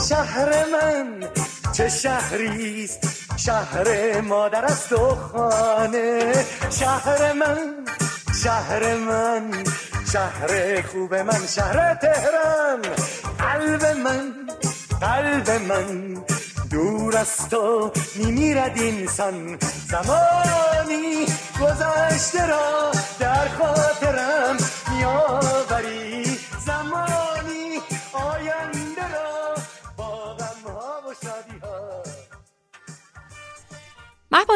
[0.09, 1.29] شهر من
[1.73, 2.99] چه شهریست؟
[3.37, 6.33] شهر مادر است و خانه.
[6.71, 7.87] شهر من
[8.45, 9.65] شهر من
[10.13, 12.83] شهر خوب من شهر تهران.
[13.39, 14.33] قلب من
[15.01, 16.15] قلب من
[16.71, 19.59] دور از تو میمیرد اینسان
[19.89, 21.27] زمانی
[21.61, 23.70] گذشته را در خاطرم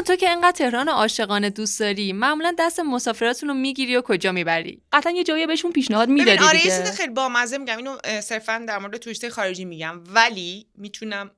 [0.05, 4.83] تو که انقدر تهران عاشقانه دوست داری معمولا دست مسافراتون رو می‌گیری و کجا می‌بری؟
[4.93, 6.83] قطعا یه جایی بهشون پیشنهاد می‌دادی آره یه دیگه.
[6.83, 11.31] چیز خیلی بامزه میگم اینو صرفا در مورد توریست خارجی میگم ولی می‌تونم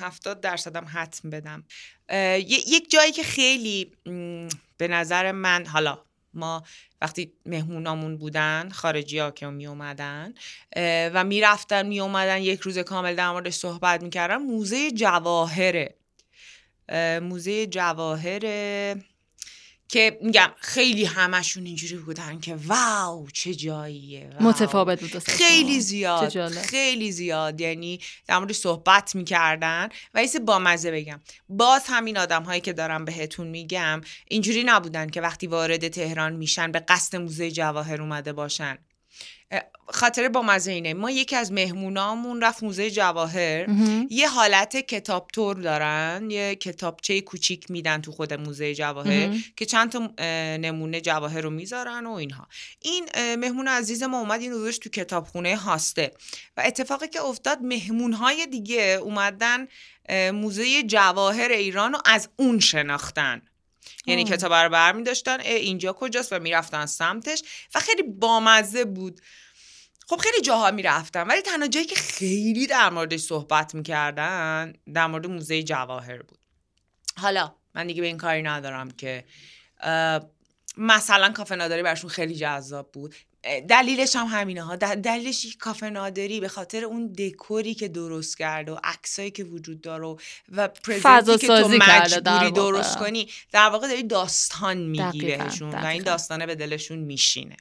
[0.00, 1.64] هفتاد درصدم حتم بدم.
[2.48, 3.92] یک جایی که خیلی
[4.78, 5.98] به نظر من حالا
[6.34, 6.62] ما
[7.02, 10.34] وقتی مهمونامون بودن خارجی ها که می اومدن
[11.14, 15.94] و می‌رفتن می اومدن یک روز کامل در موردش صحبت می‌کردن موزه جواهره.
[15.94, 16.03] اه،
[17.22, 18.96] موزه جواهره
[19.88, 24.48] که میگم خیلی همشون اینجوری بودن که واو چه جاییه واو.
[24.48, 26.48] متفاوت بود خیلی زیاد.
[26.48, 27.60] خیلی زیاد.
[27.60, 29.88] یعنی در مورد صحبت می‌کردن.
[30.14, 31.20] و ایسه با مزه بگم.
[31.48, 36.72] باز همین آدم هایی که دارم بهتون میگم اینجوری نبودن که وقتی وارد تهران میشن
[36.72, 38.78] به قصد موزه جواهر اومده باشن.
[39.50, 40.94] اه، خاطر با مزه اینه.
[40.94, 43.70] ما یکی از مهمونامون رفت موزه جواهر.
[43.70, 44.06] مهم.
[44.10, 46.30] یه حالت کتاب تور دارن.
[46.30, 49.44] یه کتابچه کوچیک میدن تو خود موزه جواهر مهم.
[49.56, 50.10] که چند تا
[50.56, 52.48] نمونه جواهر رو می‌ذارن و اینها.
[52.80, 56.12] این مهمون عزیز ما اومد این روزش تو کتابخونه هاسته.
[56.56, 59.68] و اتفاقی که افتاد مهمون های دیگه اومدن
[60.32, 63.42] موزه جواهر ایران رو از اون شناختن.
[64.06, 64.28] یعنی آه.
[64.28, 67.42] کتاب رو برمی داشتن اینجا کجاست؟ و می‌رفتن سمتش.
[67.74, 69.20] و خیلی بامزه بود.
[70.06, 75.26] خب خیلی جاها می‌رفتم ولی تنها جایی که خیلی در موردش صحبت می‌کردن در مورد
[75.26, 76.38] موزه جواهر بود.
[77.16, 79.24] حالا من دیگه به این کاری ندارم که
[80.76, 83.14] مثلا کافه ناداری برشون خیلی جذاب بود.
[83.68, 84.76] دلیلش هم همینه ها.
[84.76, 89.80] دلیلش یک کافه نادری به خاطر اون دکوری که درست کرده و عکسایی که وجود
[89.80, 90.16] داره
[90.52, 96.02] و پرزنتی که تو مجبوری درست کنی در واقع داری داستان میگی بهشون و این
[96.02, 97.56] داستانه به دلشون میشینه.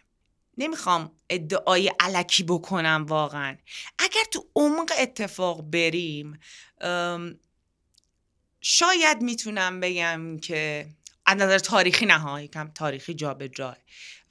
[0.57, 3.57] نمی‌خوام ادعای علکی بکنم واقعا.
[3.99, 6.39] اگر تو عمق اتفاق بریم
[8.61, 10.85] شاید می‌تونم بگم که
[11.25, 13.75] از نظر تاریخی نه یکم تاریخی جا به جای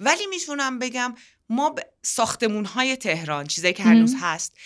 [0.00, 1.14] ولی می‌تونم بگم
[1.52, 4.56] ما ساختمون های تهران چیزایی که هنوز هست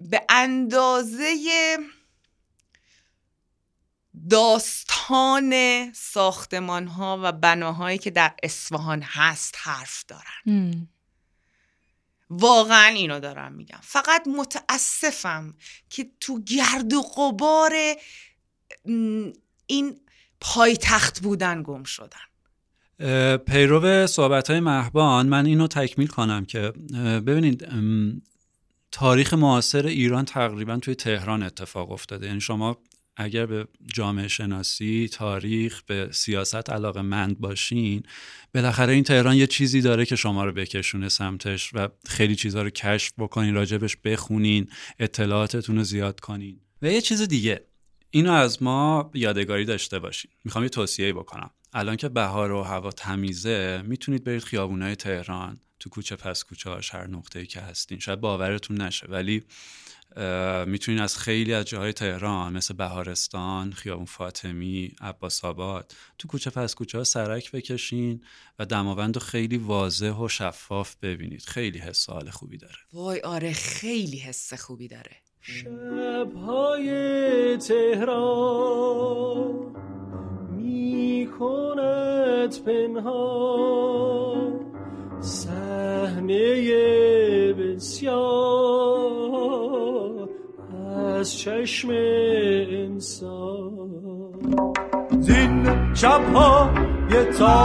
[0.00, 1.36] به اندازه
[4.30, 5.52] داستان
[5.92, 10.88] ساختمان ها و بناهایی که در اصفهان هست حرف دارن.
[12.30, 13.80] واقعا اینو دارم میگم.
[13.82, 15.54] فقط متاسفم
[15.90, 17.72] که تو گرد و قبار
[19.66, 20.00] این
[20.40, 22.26] پایتخت بودن گم شدن.
[23.46, 26.60] پیرو صحبت های محبان من اینو تکمیل کنم که
[27.26, 27.68] ببینید
[28.92, 32.26] تاریخ معاصر ایران تقریبا توی تهران اتفاق افتاده.
[32.26, 32.78] یعنی شما
[33.16, 38.02] اگر به جامعه شناسی تاریخ به سیاست علاقه مند باشین
[38.54, 42.70] بالاخره این تهران یه چیزی داره که شما رو بکشونه سمتش و خیلی چیزها رو
[42.70, 44.68] کشف بکنین راجبش بخونین
[44.98, 46.60] اطلاعاتتون رو زیاد کنین.
[46.82, 47.66] و یه چیز دیگه
[48.10, 50.30] اینو از ما یادگاری داشته باشین.
[50.44, 51.50] می‌خوام یه توصیه بکنم.
[51.78, 55.60] الان که بهار و هوا تمیزه می‌تونید برید خیابونای تهران.
[55.80, 57.98] تو کوچه پس کوچه هاش هر نقطه‌ای که هستین.
[57.98, 59.44] شاید باورتون نشه ولی
[60.66, 66.74] می‌تونین از خیلی از جاهای تهران مثل بهارستان، خیابون فاطمی، عباس آباد تو کوچه پس
[66.74, 68.24] کوچه ها سرک بکشین
[68.58, 71.42] و دماوند رو خیلی واضح و شفاف ببینید.
[71.42, 72.78] خیلی حس حال خوبی داره.
[72.92, 75.16] وای آره خیلی حس خوبی داره.
[75.40, 76.86] شبهای
[77.56, 79.16] تهران.
[81.26, 84.52] می‌کند پنهان
[85.20, 86.72] صحنه
[87.52, 88.16] بسیار
[90.96, 91.88] از چشم
[92.70, 93.90] انسان.
[95.20, 96.70] زین شبها
[97.10, 97.56] یه تارمان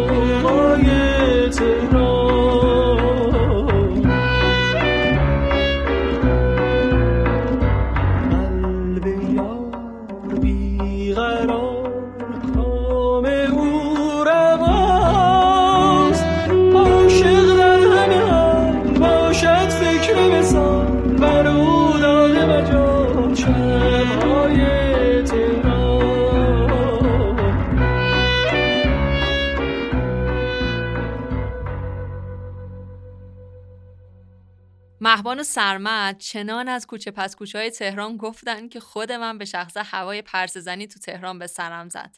[35.09, 39.45] مهبان و سرمد چنان از کوچه پس کوچه های تهران گفتن که خود من به
[39.45, 42.17] شخص هوای پرس زنی تو تهران به سرم زد.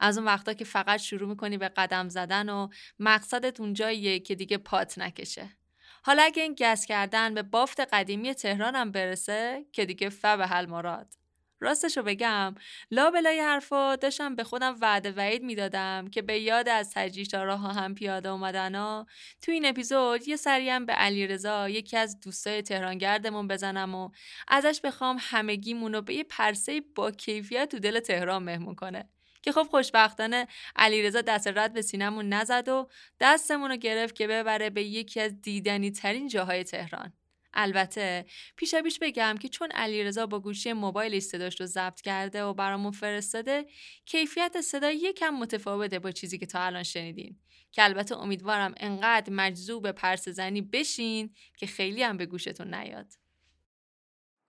[0.00, 2.68] از اون وقتا که فقط شروع می‌کنی به قدم زدن و
[2.98, 5.56] مقصدت اونجاییه که دیگه پات نکشه.
[6.02, 10.66] حالا اگه این گس کردن به بافت قدیمی تهرانم برسه که دیگه ف به حل
[10.66, 11.14] مراد.
[11.62, 12.54] راستشو بگم.
[12.90, 17.72] لا بلای حرفا داشتم به خودم وعده وعید می‌دادم که به یاد از تجریشا ها
[17.72, 19.06] هم پیاده اومدن ها
[19.42, 24.10] تو این اپیزود یه سریم به علیرضا یکی از دوستای تهرانگردمون بزنم و
[24.48, 29.08] ازش بخوام همگیمون رو به یه پرسه با کیفیت تو دل تهران مهمون کنه.
[29.42, 30.46] که خب خوشبختانه
[30.76, 32.88] علیرضا دست رد به سینمون نزد و
[33.20, 37.12] دستمون رو گرفت که ببره به یکی از دیدنی ترین جاهای تهران.
[37.54, 38.24] البته
[38.56, 42.92] پیشا پیش بگم که چون علیرضا با گوشی موبایل صداش رو ضبط کرده و برامون
[42.92, 43.66] فرستاده
[44.06, 47.36] کیفیت صدا یکم متفاوته با چیزی که تا الان شنیدین.
[47.72, 53.06] که البته امیدوارم انقدر مجذوب پرس زنی بشین که خیلی هم به گوشتون نیاد.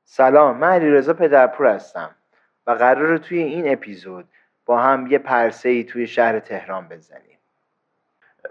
[0.04, 2.16] سلام من علیرضا پدرپور هستم
[2.68, 4.30] و قرار توی این اپیزود
[4.66, 7.33] با هم یه پرسه ای توی شهر تهران بزنیم.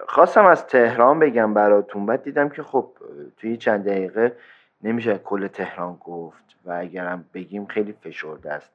[0.09, 2.93] خواستم از تهران بگم براتون بعد دیدم که خب
[3.37, 4.37] توی چند دقیقه
[4.83, 8.73] نمیشه کل تهران گفت و اگرم بگیم خیلی فشرده است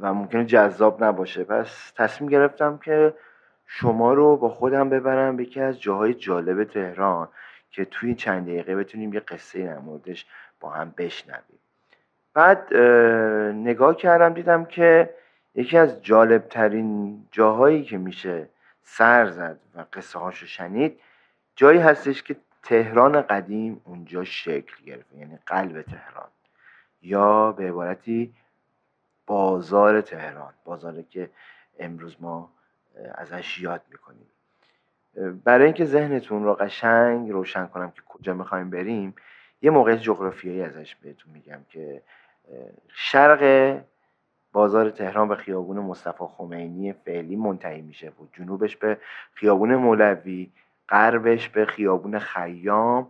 [0.00, 1.44] و ممکنه جذاب نباشه.
[1.44, 3.14] پس تصمیم گرفتم که
[3.66, 7.28] شما رو با خودم ببرم به یکی از جاهای جالب تهران
[7.70, 10.26] که توی چند دقیقه بتونیم یه قصه نموردش
[10.60, 11.58] با هم بشنویم.
[12.34, 12.74] بعد
[13.54, 15.14] نگاه کردم دیدم که
[15.54, 18.48] یکی از جالب ترین جاهایی که میشه
[18.84, 21.00] سر زد و قصه هاشو شنید.
[21.56, 26.28] جایی هستش که تهران قدیم اونجا شکل گرفته یعنی قلب تهران.
[27.02, 28.34] یا به عبارتی
[29.26, 31.30] بازار تهران بازاری که
[31.78, 32.50] امروز ما
[33.14, 34.26] ازش یاد می‌کنیم.
[35.44, 39.14] برای اینکه ذهنتون رو قشنگ روشن کنم که کجا می‌خوایم بریم
[39.62, 42.02] یه موقع جغرافیایی ازش بهتون میگم که
[42.88, 43.80] شرق
[44.54, 48.98] بازار تهران به خیابون مصطفی خمینی فعلی منتهی میشه و جنوبش به
[49.34, 50.50] خیابون مولوی
[50.88, 53.08] غربش به خیابون خیام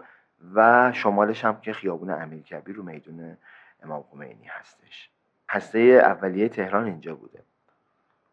[0.55, 3.37] و شمالش هم که خیابون امیرکبیر رو میدون
[3.83, 5.11] امام خمینی هستش.
[5.49, 7.43] هسته اولیه تهران اینجا بوده.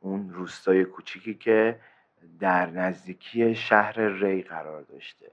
[0.02, 1.80] اون روستای کوچیکی که
[2.40, 5.32] در نزدیکی شهر ری قرار داشته.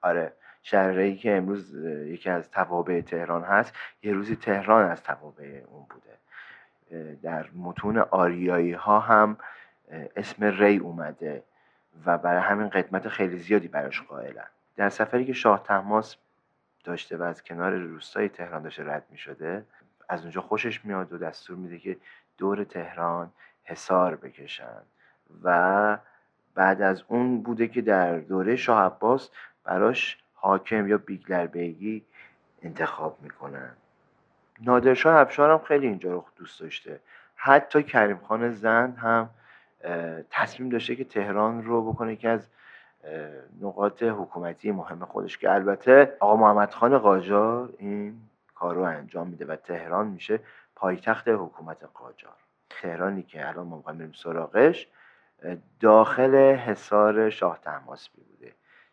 [0.00, 1.74] آره شهر ری که امروز
[2.06, 6.12] یکی از توابع تهران هست یه روزی تهران از توابع اون بوده.
[7.22, 9.36] در متون آریایی ها هم
[10.16, 11.42] اسم ری اومده
[12.06, 14.46] و برای همین قدمت خیلی زیادی براش قائلن.
[14.76, 16.16] در سفری که شاه تماس
[16.84, 19.64] داشته و از کنار روستای تهران داشته رد می شده
[20.08, 21.96] از اونجا خوشش میاد و دستور میده که
[22.38, 23.32] دور تهران
[23.64, 24.82] حصار بکشن.
[25.42, 25.98] و
[26.54, 29.30] بعد از اون بوده که در دوره شاه عباس
[29.64, 32.04] براش حاکم یا بیگلر بیگی
[32.62, 33.70] انتخاب می‌کنن.
[34.66, 37.00] نادرشاه افشار هم خیلی اینجا رو دوست داشته.
[37.34, 39.30] حتی کریم خان زند هم
[40.30, 42.48] تصمیم داشته که تهران رو بکنه که از
[43.60, 48.14] نقاط حکومتی مهم خودش که البته آقا محمد خان قاجار این
[48.54, 50.40] کار رو انجام میده و تهران میشه
[50.76, 52.32] پایتخت حکومت قاجار.
[52.70, 54.88] تهرانی که الان ما می‌خوایم سراغش
[55.80, 58.52] داخل حصار شاه تحماسبی بوده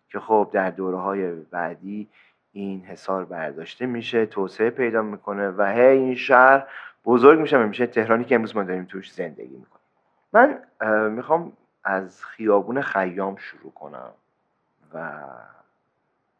[0.10, 2.10] که خب در دوره های بعدی
[2.52, 6.68] این حصار برداشته میشه توسعه پیدا می‌کنه و هی این شهر
[7.06, 7.66] بزرگ میشه.
[7.66, 9.86] میشه تهرانی که امروز ما داریم توش زندگی می‌کنیم.
[10.34, 10.62] من
[11.12, 14.12] می‌خوام از خیابون خیام شروع کنم
[14.94, 15.20] و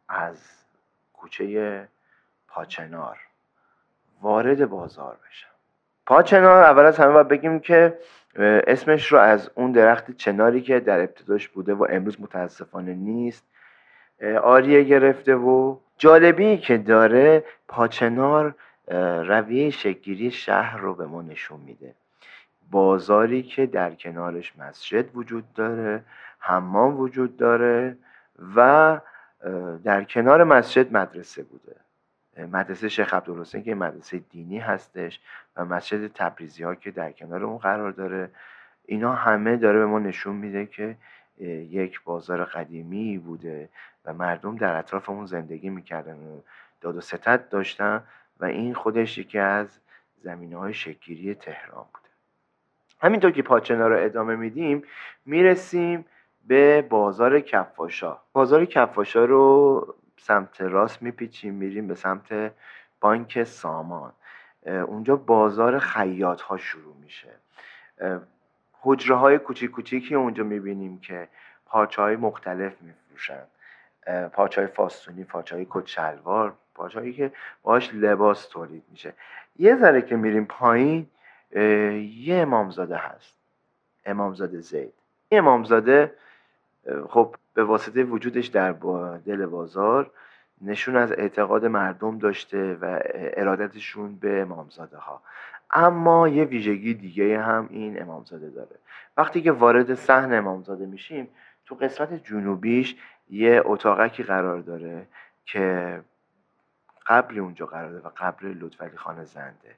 [0.08, 0.64] از
[1.12, 1.88] کوچه
[2.48, 3.18] پاچنار
[4.22, 5.50] وارد بازار بشم.
[6.06, 7.98] پاچنار اول از همه باید بگیم که
[8.66, 13.44] اسمش رو از اون درخت چناری که در ابتداش بوده و امروز متاسفانه نیست
[14.42, 18.54] آریه گرفته و جالبی که داره پاچنار
[19.26, 21.94] رویه شکگیری شهر رو به ما نشون میده.
[22.70, 26.04] بازاری که در کنارش مسجد وجود داره
[26.38, 27.96] حمام وجود داره
[28.56, 29.00] و
[29.84, 31.76] در کنار مسجد مدرسه بوده.
[32.52, 35.20] مدرسه شیخ عبدالحسین که مدرسه دینی هستش
[35.56, 38.30] و مسجد تبریزی ها که در کنار اون قرار داره.
[38.84, 40.96] اینا همه داره به ما نشون میده که
[41.70, 43.68] یک بازار قدیمی بوده.
[44.04, 46.40] و مردم در اطراف اون زندگی می‌کردن و
[46.80, 48.02] داد و ستت داشتن
[48.40, 49.78] و این خودش یکی از
[50.22, 52.08] زمینه های شکیری تهران بوده.
[53.00, 54.82] همینطور که پاچنا رو ادامه میدیم
[55.26, 56.04] می‌رسیم
[56.46, 58.18] به بازار کفاشا.
[58.32, 62.52] بازار کفاشا رو سمت راست میپیچیم میریم به سمت
[63.00, 64.12] بانک سامان.
[64.66, 67.28] اونجا بازار خیاط ها شروع میشه.
[68.80, 71.28] حجره های کوچیک کوچیکی اونجا می‌بینیم که
[71.66, 73.42] پارچه های مختلف میفروشن.
[74.32, 77.32] پارچه های فاستونی پارچه های کچلوار پارچه هایی که
[77.62, 79.12] باش لباس تولید میشه.
[79.58, 81.06] یه ذره که میریم پایین
[82.16, 83.36] یه امامزاده هست.
[84.06, 84.92] امامزاده زید.
[85.28, 86.14] این امامزاده
[87.08, 88.72] خب به واسطه وجودش در
[89.26, 90.10] دل بازار
[90.62, 95.22] نشون از اعتقاد مردم داشته و ارادتشون به امامزاده ها
[95.70, 98.76] اما یه ویژگی دیگه هم این امامزاده داره.
[99.16, 101.28] وقتی که وارد صحن امامزاده میشیم
[101.66, 102.96] تو قسمت جنوبیش
[103.30, 105.06] یه اتاقکی قرار داره
[105.44, 106.00] که
[107.06, 109.74] قبل اونجا قرار داره و قبر لطفعلی خان زنده.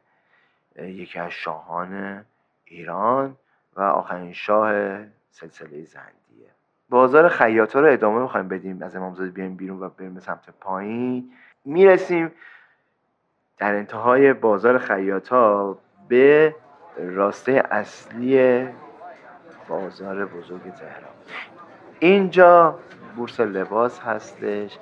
[0.77, 2.25] یکی از شاهان
[2.65, 3.37] ایران
[3.77, 4.99] و آخرین شاه
[5.31, 6.51] سلسله زندیه.
[6.89, 11.33] بازار خیاطا رو ادامه می‌خوایم بدیم از امامزاده بیایم بیرون و بریم سمت پایین.
[11.65, 12.33] می‌رسیم
[13.59, 15.79] در انتهای بازار خیاطا
[16.09, 16.55] به
[16.97, 18.69] راسته اصلی
[19.69, 21.13] بازار بزرگ تهران.
[22.01, 22.79] اینجا
[23.17, 24.79] بورس لباس هستش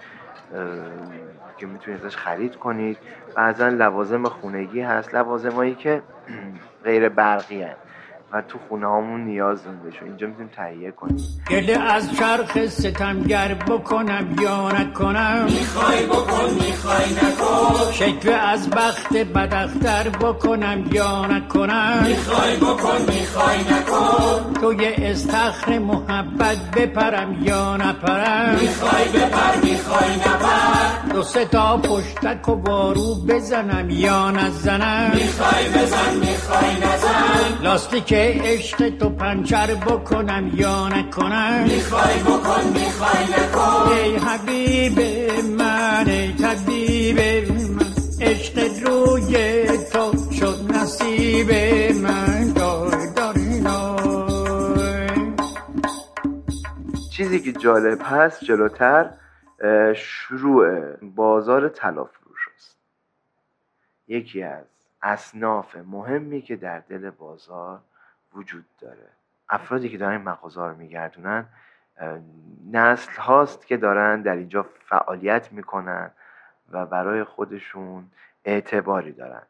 [1.58, 2.98] که می‌تونید ازش خرید کنید.
[3.34, 6.02] بعضا لوازم خونگی هست لوازمایی که
[6.84, 7.89] غیر برقی هست.
[8.32, 10.08] و تو خونه هامون نیاز بهشون.
[10.08, 11.42] اینجا می‌تونیم تهیه کنیم.
[11.50, 17.92] گله از چرخ ستمگر بکنم یا نکنم؟ می‌خوای بکن می‌خوای نکن.
[17.92, 24.52] شکوه از بخت بدختر بکنم یا نکنم؟ می‌خوای بکن می‌خوای نکن.
[24.60, 31.12] توی استخر محبت بپرم یا نپرم؟ می‌خوای بپر می‌خوای نپر.
[31.12, 37.09] دو سه تا پشتک و بارو بزنم یا نزنم؟ می‌خوای بزن می‌خوای نزن.
[37.62, 43.92] لاستیک عشق تو پنچر بکنم یا نکنم؟ می‌خوای بکن می‌خوای نکن.
[43.92, 45.00] ای حبیب
[45.58, 47.18] من ای طبیب
[47.70, 47.86] من
[48.20, 51.50] عشق روی تو شد نصیب
[52.02, 52.52] من.
[52.52, 53.40] دای دای
[57.10, 59.10] چیزی که جالب هست جلوتر
[59.96, 62.76] شروع بازار طلا فروش است.
[64.08, 64.64] یکی از
[65.02, 67.80] اصناف مهمی که در دل بازار
[68.34, 69.08] وجود داره.
[69.48, 71.46] افرادی که دارن این مغازه رو میگردونن
[72.72, 76.10] نسل هاست که دارن در اینجا فعالیت می‌کنن
[76.72, 78.04] و برای خودشون
[78.44, 79.42] اعتباری دارن.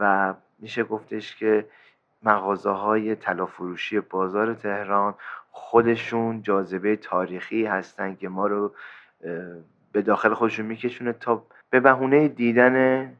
[0.00, 1.66] و میشه گفتش که
[2.22, 3.14] مغازه های
[3.46, 5.14] فروشی بازار تهران
[5.50, 8.74] خودشون جاذبه تاریخی هستن که ما رو
[9.92, 13.16] به داخل خودشون میکشونه تا به بهونه دیدن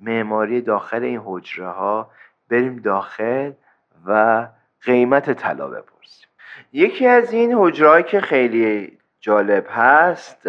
[0.00, 2.10] معماری داخل این حجره ها
[2.50, 3.52] بریم داخل
[4.06, 4.48] و
[4.82, 6.28] قیمت طلا بپرسیم.
[6.72, 10.46] یکی از این حجره که خیلی جالب هست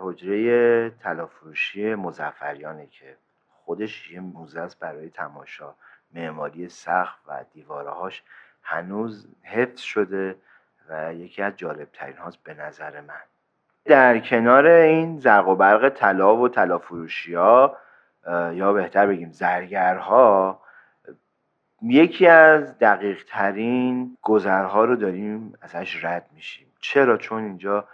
[0.00, 3.16] حجره طلافروشی مزفریانه که
[3.64, 5.74] خودش یه موزه است برای تماشا.
[6.14, 8.22] معماری سقف و دیوارهاش
[8.62, 10.36] هنوز حفظ شده
[10.88, 13.22] و یکی از جالب ترین هاست به نظر من.
[13.84, 17.76] در کنار این زرق و برق طلا و طلا فروشی ها
[18.28, 20.60] یا بهتر بگیم زرگرها
[21.82, 26.66] یکی از دقیق ترین گذرها رو داریم ازش رد میشیم.
[26.80, 27.88] چرا؟ چون اینجا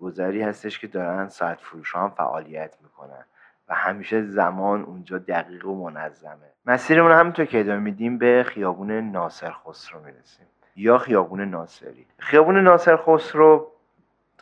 [0.00, 3.24] گذری هستش که دارن ساعت فروش هم فعالیت می‌کنن
[3.68, 6.52] و همیشه زمان اونجا دقیق و منظمه.
[6.66, 10.46] مسیرمون رو همینطور که ادامه میدیم به خیابون ناصر خسرو می‌رسیم.
[10.76, 12.06] یا خیابون ناصری.
[12.18, 13.72] خیابون ناصر خسرو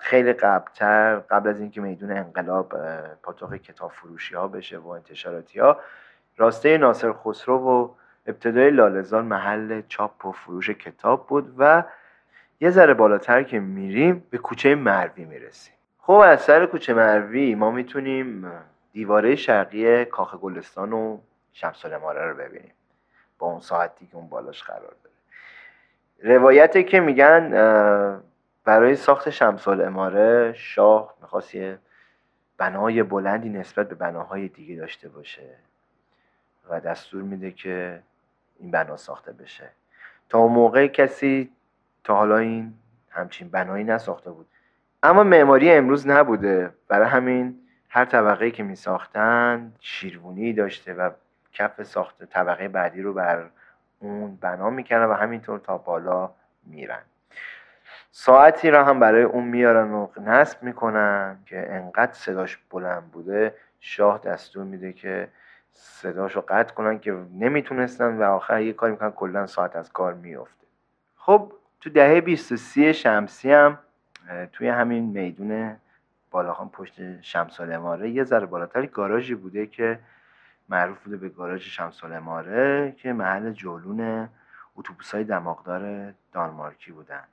[0.05, 2.74] خیلی قبلتر قبل از اینکه میدون انقلاب
[3.22, 5.80] پاتوق کتاب فروشی ها بشه و انتشاراتی ها
[6.36, 7.88] راسته ناصر خسرو و
[8.26, 11.84] ابتدای لالزار محل چاپ و فروش کتاب بود و
[12.61, 15.74] یه ذره بالاتر که میریم به کوچه مروی می‌رسیم.
[15.98, 18.52] خب از سر کوچه مروی ما می‌تونیم
[18.92, 21.18] دیواره شرقی کاخ گلستان و
[21.52, 22.72] شمس الاماره رو ببینیم.
[23.38, 26.36] با اون ساعتی که اون بالاش قرار داره.
[26.36, 27.52] روایته که میگن
[28.64, 31.78] برای ساخت شمس الاماره شاه می‌خواست یه
[32.58, 35.56] بنای بلندی نسبت به بناهای دیگه داشته باشه
[36.68, 38.02] و دستور میده که
[38.58, 39.70] این بنا ساخته بشه.
[40.28, 41.50] تا اون موقع کسی
[42.04, 42.74] تا حالا این
[43.10, 44.46] همچین بنایی نساخته بود.
[45.02, 46.74] اما معماری امروز نبوده.
[46.88, 51.10] برای همین هر طبقه که می ساختن شیروونی داشته و
[51.52, 53.50] کف ساخت طبقه بعدی رو بر
[53.98, 56.30] اون بنا می‌کنن و همینطور تا بالا
[56.66, 57.02] میرن.
[58.16, 64.18] ساعتی را هم برای اون میارن و نصب می‌کنن که انقدر صداش بلند بوده شاه
[64.18, 65.28] دستور میده که
[65.72, 70.66] صداشو قطع کنن که نمی‌تونستن و آخر یه کاری می‌کنن کلا ساعت از کار میفته
[71.16, 73.78] خب تو دهه 23 شمسی هم
[74.52, 75.76] توی همین میدون
[76.30, 79.98] بالاخان پشت شمس الاماره یه ذره بالاتر گاراژی بوده که
[80.68, 84.28] معروف بوده به گاراژ شمس الاماره که محل جولون
[84.76, 87.24] اتوبوس های دماغدار دانمارکی بودن.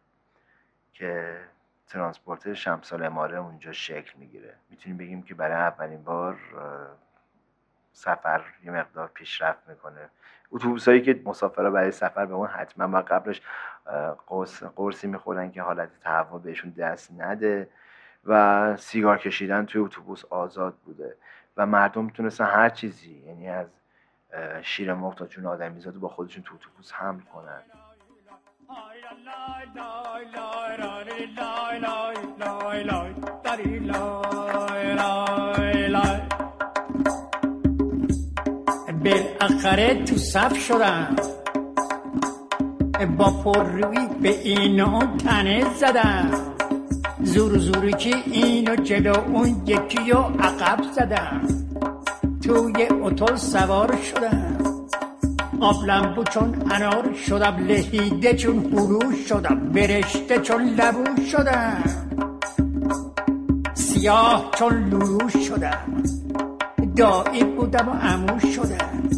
[0.93, 1.37] که
[1.87, 4.55] ترانسپورتر شمس الاماره اونجا شکل می‌گیره.
[4.69, 6.37] می‌تونیم بگیم که برای اولین بار
[7.93, 10.09] سفر یه مقدار پیشرفت می‌کنه.
[10.51, 13.41] اتوبوس هایی که مسافرها برای سفر به اون حتما و قبلش
[14.27, 17.69] قرص قرصی می‌خورن که حالت تهوع بهشون دست نده
[18.25, 21.17] و سیگار کشیدن توی اتوبوس آزاد بوده.
[21.57, 23.67] و مردم می‌تونستن هر چیزی یعنی از
[24.61, 27.61] شیر مرغ تا جون آدمیزاد با خودشون تو اتوبوس حمل کنن.
[39.03, 41.15] بالاخره تو صف شدم.
[43.17, 46.31] با پررویی به اینو تنه زدم.
[47.23, 51.41] زور زوری که اینو جلو اون یکی رو عقب زدم.
[52.43, 54.60] توی اتول سوار شدم.
[55.61, 61.83] آبلمبو چون انار شدم لهیده چون هلو شدم برشته چون لبو شدم.
[63.73, 66.03] سیاه چون لولو شدم
[66.97, 69.09] دایی بودم و امو شدم.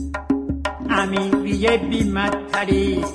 [0.90, 3.06] امیریه بیمتری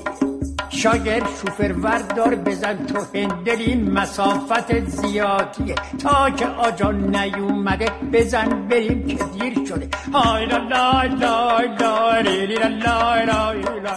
[0.83, 5.75] شاگر شوفر دار بزن تو هندل این مسافت زیادیه.
[5.75, 9.89] تا که آجا نیومده بزن بریم که دیر شده.
[10.13, 13.95] های لا لا لا لا ری لا لا لا.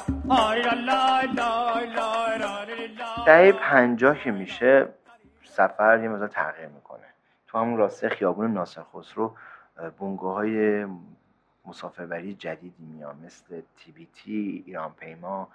[3.25, 4.87] دهه پنجاه که میشه
[5.43, 7.05] سفر یه مقدار تغییر می‌کنه.
[7.47, 9.35] تو همون راسته خیابون ناصر خسرو
[9.97, 10.85] بونگوهای
[11.65, 15.47] مسافربری جدیدی میان مثل TBT ایران پیما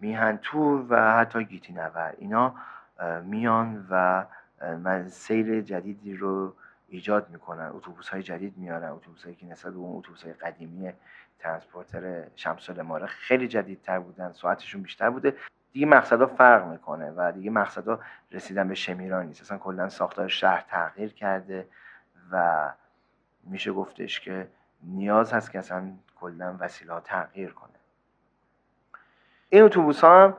[0.00, 2.54] میهن تور و حتی گیتی نور اینا
[3.24, 4.24] میان و
[4.82, 6.54] نسل جدیدی رو
[6.88, 7.70] ایجاد می‌کنن.
[7.72, 8.88] اتوبوس های جدید میارن.
[8.88, 10.92] اتوبوس هایی که نسبت به اون اتوبوس های قدیمی
[11.38, 14.32] transporter شمس‌العماره خیلی جدیدتر بودن.
[14.32, 15.36] ساعتشون بیشتر بوده.
[15.72, 18.00] دیگه مقصدا فرق می‌کنه و دیگه مقصدا
[18.32, 19.42] رسیدن به شمیران نیست.
[19.42, 21.68] اصلا کلا ساختار شهر تغییر کرده
[22.32, 22.68] و
[23.44, 24.48] میشه گفتش که
[24.82, 27.79] نیاز هست که اصلا کلا وسیله تغییر کنه.
[29.50, 30.36] این اتوبوس ها هم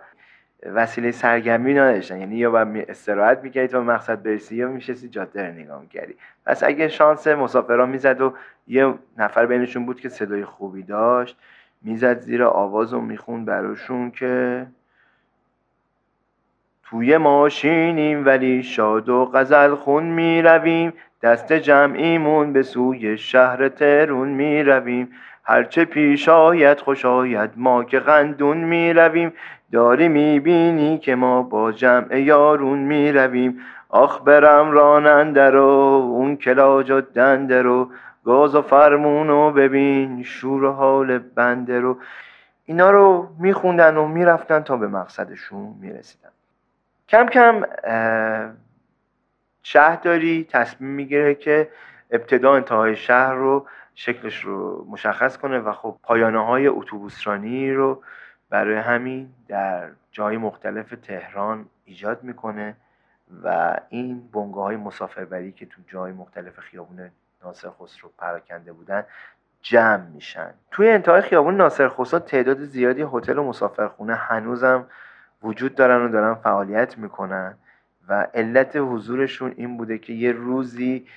[0.65, 2.19] وسیله سرگرمی نداشتن.
[2.19, 6.15] یعنی یا باید استراحت می‌کردی تا مقصد برسی یا میشستی جاده رو نگاه می‌کردی.
[6.45, 8.33] پس اگه شانس مسافران می‌زد و
[8.67, 11.37] یه نفر بینشون بود که صدای خوبی داشت
[11.81, 14.65] می‌زد زیر آواز و می‌خوند براشون که
[16.83, 20.93] توی ماشینیم ولی شاد و غزل خون می‌رویم.
[21.21, 25.13] دست جمعیمون به سوی شهر ترون می‌رویم.
[25.43, 27.49] هرچه پیش آید خوش آید.
[27.55, 29.33] ما که غندون می‌رویم
[29.71, 33.59] داری می‌بینی که ما با جمع یارون می‌رویم.
[33.89, 35.63] آخ برم راننده رو
[36.11, 37.89] اون کلاج و دنده رو.
[38.25, 41.97] گاز و فرمون رو ببین شور و حال بنده رو.
[42.65, 46.29] اینا رو میخوندن و می‌رفتن تا به مقصدشون می‌رسیدن.
[47.09, 47.63] کم کم
[49.63, 51.69] شهرداری تصمیم می‌گیره که
[52.11, 53.65] ابتدا انتهای شهر رو
[53.95, 58.03] شکلش رو مشخص کنه و خب پایانه های اتوبوسرانی رو
[58.49, 62.75] برای همین در جای مختلف تهران ایجاد می‌کنه
[63.43, 67.11] و این بنگاه های مسافربری که تو جای مختلف خیابون
[67.43, 69.03] ناصر خسرو پراکنده بودن
[69.61, 70.53] جمع میشن.
[70.71, 74.87] توی انتهای خیابون ناصر خسرو تعداد زیادی هتل و مسافرخونه هنوزم
[75.43, 77.57] وجود دارن و دارن فعالیت می‌کنن
[78.07, 81.07] و علت حضورشون این بوده که یه روزی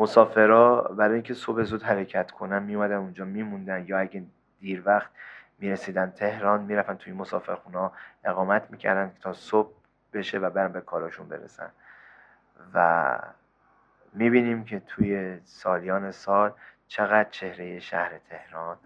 [0.00, 4.22] مسافرا برای اینکه صبح زود حرکت کنن میومدن اونجا میموندن یا اگه
[4.60, 5.10] دیر وقت
[5.58, 7.90] می‌رسیدن تهران می‌رفتن توی مسافرخونه
[8.24, 9.70] اقامت می‌کردن تا صبح
[10.12, 11.70] بشه و برن به کاراشون برسن.
[12.74, 13.18] و
[14.12, 16.52] می‌بینیم که توی سالیان سال
[16.88, 18.76] چقدر چهره شهر تهران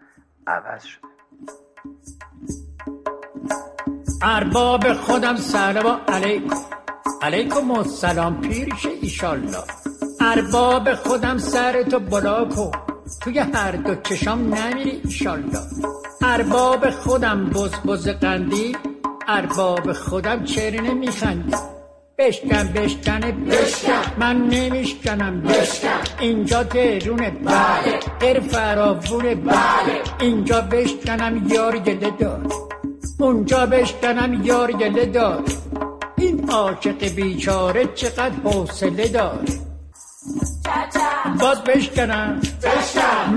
[0.47, 1.09] عوض شده.
[4.23, 6.57] ارباب خودم سلام علیکم.
[7.23, 9.84] علیکم السلام پیرش ایشالله.
[10.27, 12.71] ارباب خودم سرتو بلا کن
[13.21, 15.61] توی هر دو چشام نمیری ایشالله.
[16.23, 18.77] ارباب خودم بز بز قندی
[19.29, 21.57] ارباب خودم چرا نمیخندی
[22.19, 24.03] بشکن بشکنه بشکن.
[24.19, 26.01] من نمیشکنم بشکن.
[26.21, 28.01] اینجا تهرونه بله.
[28.21, 30.03] غیر فراوونه بله.
[30.21, 32.47] اینجا بشکنم یار گله دار.
[33.19, 35.43] اونجا بشکنم یار گله دار.
[36.17, 39.64] این عاشق بیچاره چقدر حوصله دار.
[41.41, 42.41] باز بشکنم.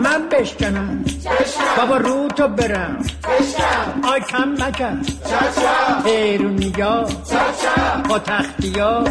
[0.04, 1.06] من بشکنم.
[1.78, 3.06] بابا رو تو برم.
[4.04, 5.02] آی کم نکن
[6.06, 7.06] تیرونیا
[8.10, 9.04] با تختیا.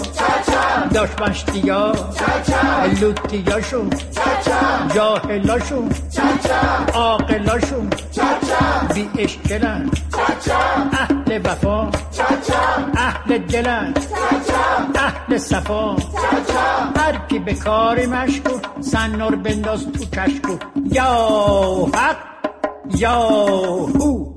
[0.94, 1.92] داشمشتیا.
[3.00, 3.90] لوتیاشون.
[4.94, 5.90] جاهلاشون.
[6.94, 7.90] عاقلاشون.
[8.94, 9.90] بی اشکلن
[10.92, 11.90] اهل وفا.
[13.16, 13.94] اهل دلن
[14.94, 15.96] اهل صفا
[16.96, 20.56] هر کی به کاری مشکور سنور بنداز تو کشکو.
[20.92, 22.16] یا حق
[22.96, 24.34] یا هو.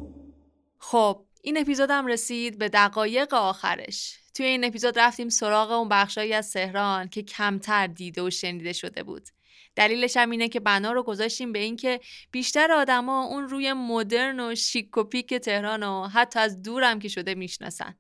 [0.77, 4.17] خب این اپیزودم رسید به دقایق آخرش.
[4.33, 9.03] توی این اپیزود رفتیم سراغ اون بخشایی از تهران که کمتر دیده و شنیده شده
[9.03, 9.29] بود.
[9.75, 11.99] دلیلش هم اینه که بنا رو گذاشتیم به اینکه
[12.31, 17.07] بیشتر آدما اون روی مدرن و شیک و پیک تهران و حتی از دورم که
[17.07, 17.95] شده می‌شناسن.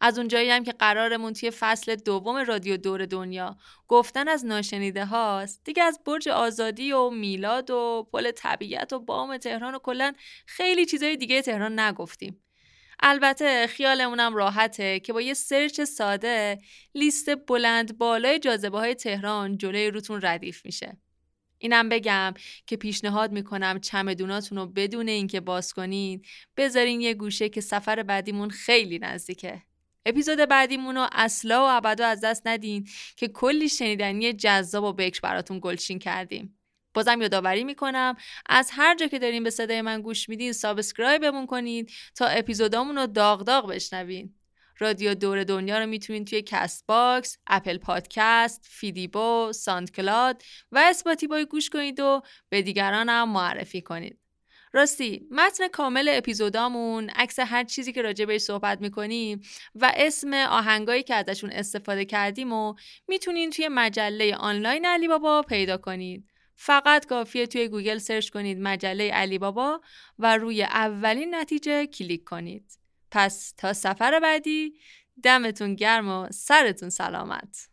[0.00, 3.56] از اونجایی هم که قرارمون توی فصل دوم رادیو دور دنیا
[3.88, 9.36] گفتن از ناشنیده هاست دیگه از برج آزادی و میلاد و پل طبیعت و بام
[9.36, 10.12] تهران و کلا
[10.46, 12.42] خیلی چیزای دیگه تهران نگفتیم.
[13.02, 16.58] البته خیالمونم راحته که با یه سرچ ساده
[16.94, 20.96] لیست بلند بالای جاذبه های تهران جلوی روتون ردیف میشه.
[21.58, 22.34] اینم بگم
[22.66, 26.22] که پیشنهاد می‌کنم چمدوناتون رو بدون اینکه باز کنین
[26.56, 29.62] بذارین یه گوشه که سفر بعدیمون خیلی نزدیکه.
[30.06, 35.20] اپیزود بعدیمون رو اصلا و ابدا از دست ندین که کلی شنیدنی جذاب و بکش
[35.20, 36.58] براتون گلچین کردیم
[36.94, 41.46] بازم یادآوری می‌کنم از هر جا که دارین به صدای من گوش میدین subscribe مون
[41.46, 44.34] کنید تا اپیزودامون رو داغ داغ بشنوین
[44.78, 52.00] رادیو دور دنیا رو می‌تونید توی Castbox، Apple Podcast، فیدیبو، SoundCloud و Spotify گوش کنید
[52.00, 54.19] و به دیگران هم معرفی کنید.
[54.72, 59.40] راستی متن کامل اپیزودامون عکس هر چیزی که راجع بهش صحبت می‌کنیم
[59.74, 62.74] و اسم آهنگایی که ازشون استفاده کردیم و
[63.08, 66.26] می‌تونین توی مجله آنلاین علی بابا پیدا کنید.
[66.54, 69.80] فقط کافیه توی گوگل search کنید مجله علی بابا
[70.18, 72.78] و روی اولین نتیجه کلیک کنید.
[73.10, 74.74] پس تا سفر بعدی
[75.22, 77.69] دمتون گرم و سرتون سلامت.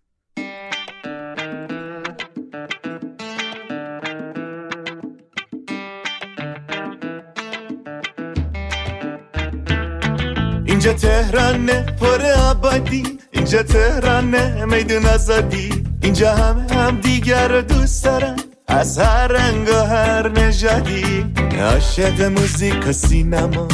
[10.77, 15.83] اینجا تهرانه پر آبادی اینجا تهرانه میدون آزادی.
[16.01, 18.35] اینجا همه هم دیگر رو دوست دارن.
[18.67, 21.25] از هر رنگ و هر نژادی.
[21.59, 23.67] عاشق موزیک و سینما.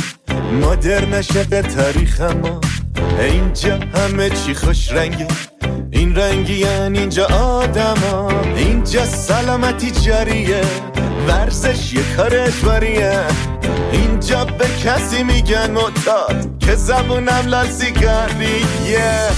[0.61, 2.61] مدرن عاشق تاریخ ما
[3.19, 5.27] اینجا همه چی خوش رنگه.
[5.91, 8.31] این رنگی یعنی اینجا آدما.
[8.55, 10.61] اینجا سلامتی جاریه.
[11.27, 13.19] ورزش یه کار اجباریه.
[13.91, 19.29] اینجا به کسی میگن معتاد که زبونم لال سیگاریه